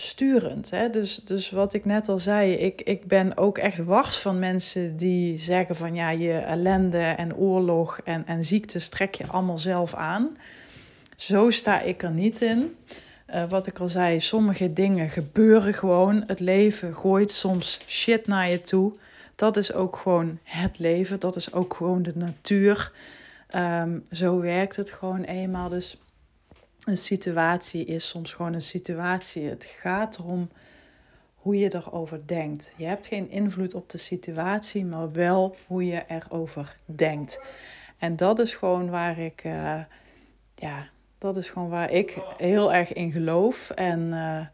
sturend. 0.00 0.70
Hè? 0.70 0.90
Dus, 0.90 1.16
dus 1.16 1.50
wat 1.50 1.72
ik 1.74 1.84
net 1.84 2.08
al 2.08 2.18
zei, 2.18 2.52
ik, 2.52 2.80
ik 2.80 3.06
ben 3.06 3.36
ook 3.36 3.58
echt 3.58 3.84
wars 3.84 4.16
van 4.16 4.38
mensen 4.38 4.96
die 4.96 5.38
zeggen 5.38 5.76
van 5.76 5.94
ja, 5.94 6.10
je 6.10 6.32
ellende 6.32 6.98
en 6.98 7.36
oorlog 7.36 8.00
en, 8.04 8.26
en 8.26 8.44
ziektes 8.44 8.88
trek 8.88 9.14
je 9.14 9.26
allemaal 9.26 9.58
zelf 9.58 9.94
aan. 9.94 10.36
Zo 11.16 11.50
sta 11.50 11.80
ik 11.80 12.02
er 12.02 12.10
niet 12.10 12.40
in. 12.40 12.76
Uh, 13.34 13.44
wat 13.48 13.66
ik 13.66 13.78
al 13.78 13.88
zei, 13.88 14.20
sommige 14.20 14.72
dingen 14.72 15.10
gebeuren 15.10 15.74
gewoon. 15.74 16.24
Het 16.26 16.40
leven 16.40 16.94
gooit 16.94 17.32
soms 17.32 17.80
shit 17.86 18.26
naar 18.26 18.50
je 18.50 18.60
toe. 18.60 18.92
Dat 19.34 19.56
is 19.56 19.72
ook 19.72 19.96
gewoon 19.96 20.38
het 20.42 20.78
leven. 20.78 21.20
Dat 21.20 21.36
is 21.36 21.52
ook 21.52 21.74
gewoon 21.74 22.02
de 22.02 22.12
natuur. 22.14 22.92
Um, 23.56 24.04
zo 24.12 24.40
werkt 24.40 24.76
het 24.76 24.90
gewoon 24.90 25.22
eenmaal. 25.22 25.68
Dus 25.68 25.98
een 26.84 26.96
situatie 26.96 27.84
is 27.84 28.08
soms 28.08 28.32
gewoon 28.32 28.52
een 28.52 28.60
situatie. 28.60 29.48
Het 29.48 29.64
gaat 29.64 30.18
erom 30.18 30.50
hoe 31.34 31.58
je 31.58 31.74
erover 31.74 32.26
denkt. 32.26 32.72
Je 32.76 32.84
hebt 32.84 33.06
geen 33.06 33.30
invloed 33.30 33.74
op 33.74 33.90
de 33.90 33.98
situatie, 33.98 34.84
maar 34.84 35.12
wel 35.12 35.56
hoe 35.66 35.86
je 35.86 36.04
erover 36.08 36.76
denkt. 36.84 37.40
En 37.98 38.16
dat 38.16 38.38
is 38.38 38.54
gewoon 38.54 38.90
waar 38.90 39.18
ik, 39.18 39.44
uh, 39.44 39.80
ja, 40.54 40.86
dat 41.18 41.36
is 41.36 41.50
gewoon 41.50 41.68
waar 41.68 41.90
ik 41.90 42.18
heel 42.36 42.72
erg 42.72 42.92
in 42.92 43.12
geloof. 43.12 43.70
En 43.70 44.00
uh, 44.00 44.46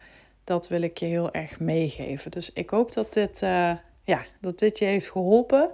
dat 0.44 0.68
wil 0.68 0.82
ik 0.82 0.98
je 0.98 1.06
heel 1.06 1.32
erg 1.32 1.60
meegeven. 1.60 2.30
Dus 2.30 2.52
ik 2.52 2.70
hoop 2.70 2.92
dat 2.92 3.12
dit, 3.12 3.42
uh, 3.42 3.72
ja, 4.02 4.24
dat 4.40 4.58
dit 4.58 4.78
je 4.78 4.84
heeft 4.84 5.10
geholpen. 5.10 5.70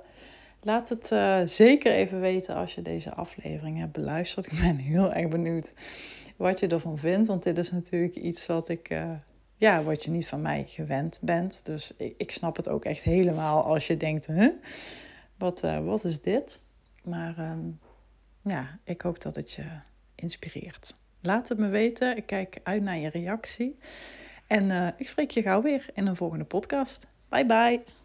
Laat 0.65 0.89
het 0.89 1.11
uh, 1.11 1.41
zeker 1.45 1.93
even 1.93 2.21
weten 2.21 2.55
als 2.55 2.75
je 2.75 2.83
deze 2.83 3.15
aflevering 3.15 3.79
hebt 3.79 3.93
beluisterd. 3.93 4.47
Ik 4.53 4.59
ben 4.61 4.77
heel 4.77 5.13
erg 5.13 5.29
benieuwd 5.29 5.73
wat 6.37 6.61
je 6.61 6.67
ervan 6.67 6.99
vindt. 6.99 7.27
Want 7.27 7.43
dit 7.43 7.59
is 7.59 7.71
natuurlijk 7.71 8.17
iets 8.17 8.47
wat 8.47 8.69
ik, 8.69 8.91
uh, 8.91 9.11
ja, 9.57 9.83
wat 9.83 10.05
je 10.05 10.11
niet 10.11 10.27
van 10.27 10.43
mij 10.43 10.65
gewend 10.69 11.19
bent. 11.23 11.61
Dus 11.65 11.95
ik, 11.97 12.15
ik 12.17 12.31
snap 12.31 12.57
het 12.57 12.69
ook 12.69 12.85
echt 12.85 13.03
helemaal 13.03 13.65
als 13.65 13.87
je 13.87 13.97
denkt, 13.97 14.27
huh? 14.27 14.49
wat, 15.39 15.65
uh, 15.65 15.85
wat 15.85 16.05
is 16.05 16.21
dit? 16.21 16.61
Maar 17.05 17.39
um, 17.39 17.79
ja, 18.43 18.79
ik 18.85 19.01
hoop 19.01 19.21
dat 19.21 19.35
het 19.35 19.53
je 19.53 19.65
inspireert. 20.15 20.95
Laat 21.21 21.49
het 21.49 21.59
me 21.59 21.69
weten. 21.69 22.17
Ik 22.17 22.27
kijk 22.27 22.61
uit 22.63 22.83
naar 22.83 22.99
je 22.99 23.09
reactie. 23.09 23.79
En 24.47 24.95
ik 24.97 25.07
spreek 25.07 25.31
je 25.31 25.43
gauw 25.43 25.63
weer 25.63 25.87
in 25.95 26.07
een 26.07 26.17
volgende 26.17 26.45
podcast. 26.45 27.07
Bye 27.29 27.47
bye. 27.47 28.02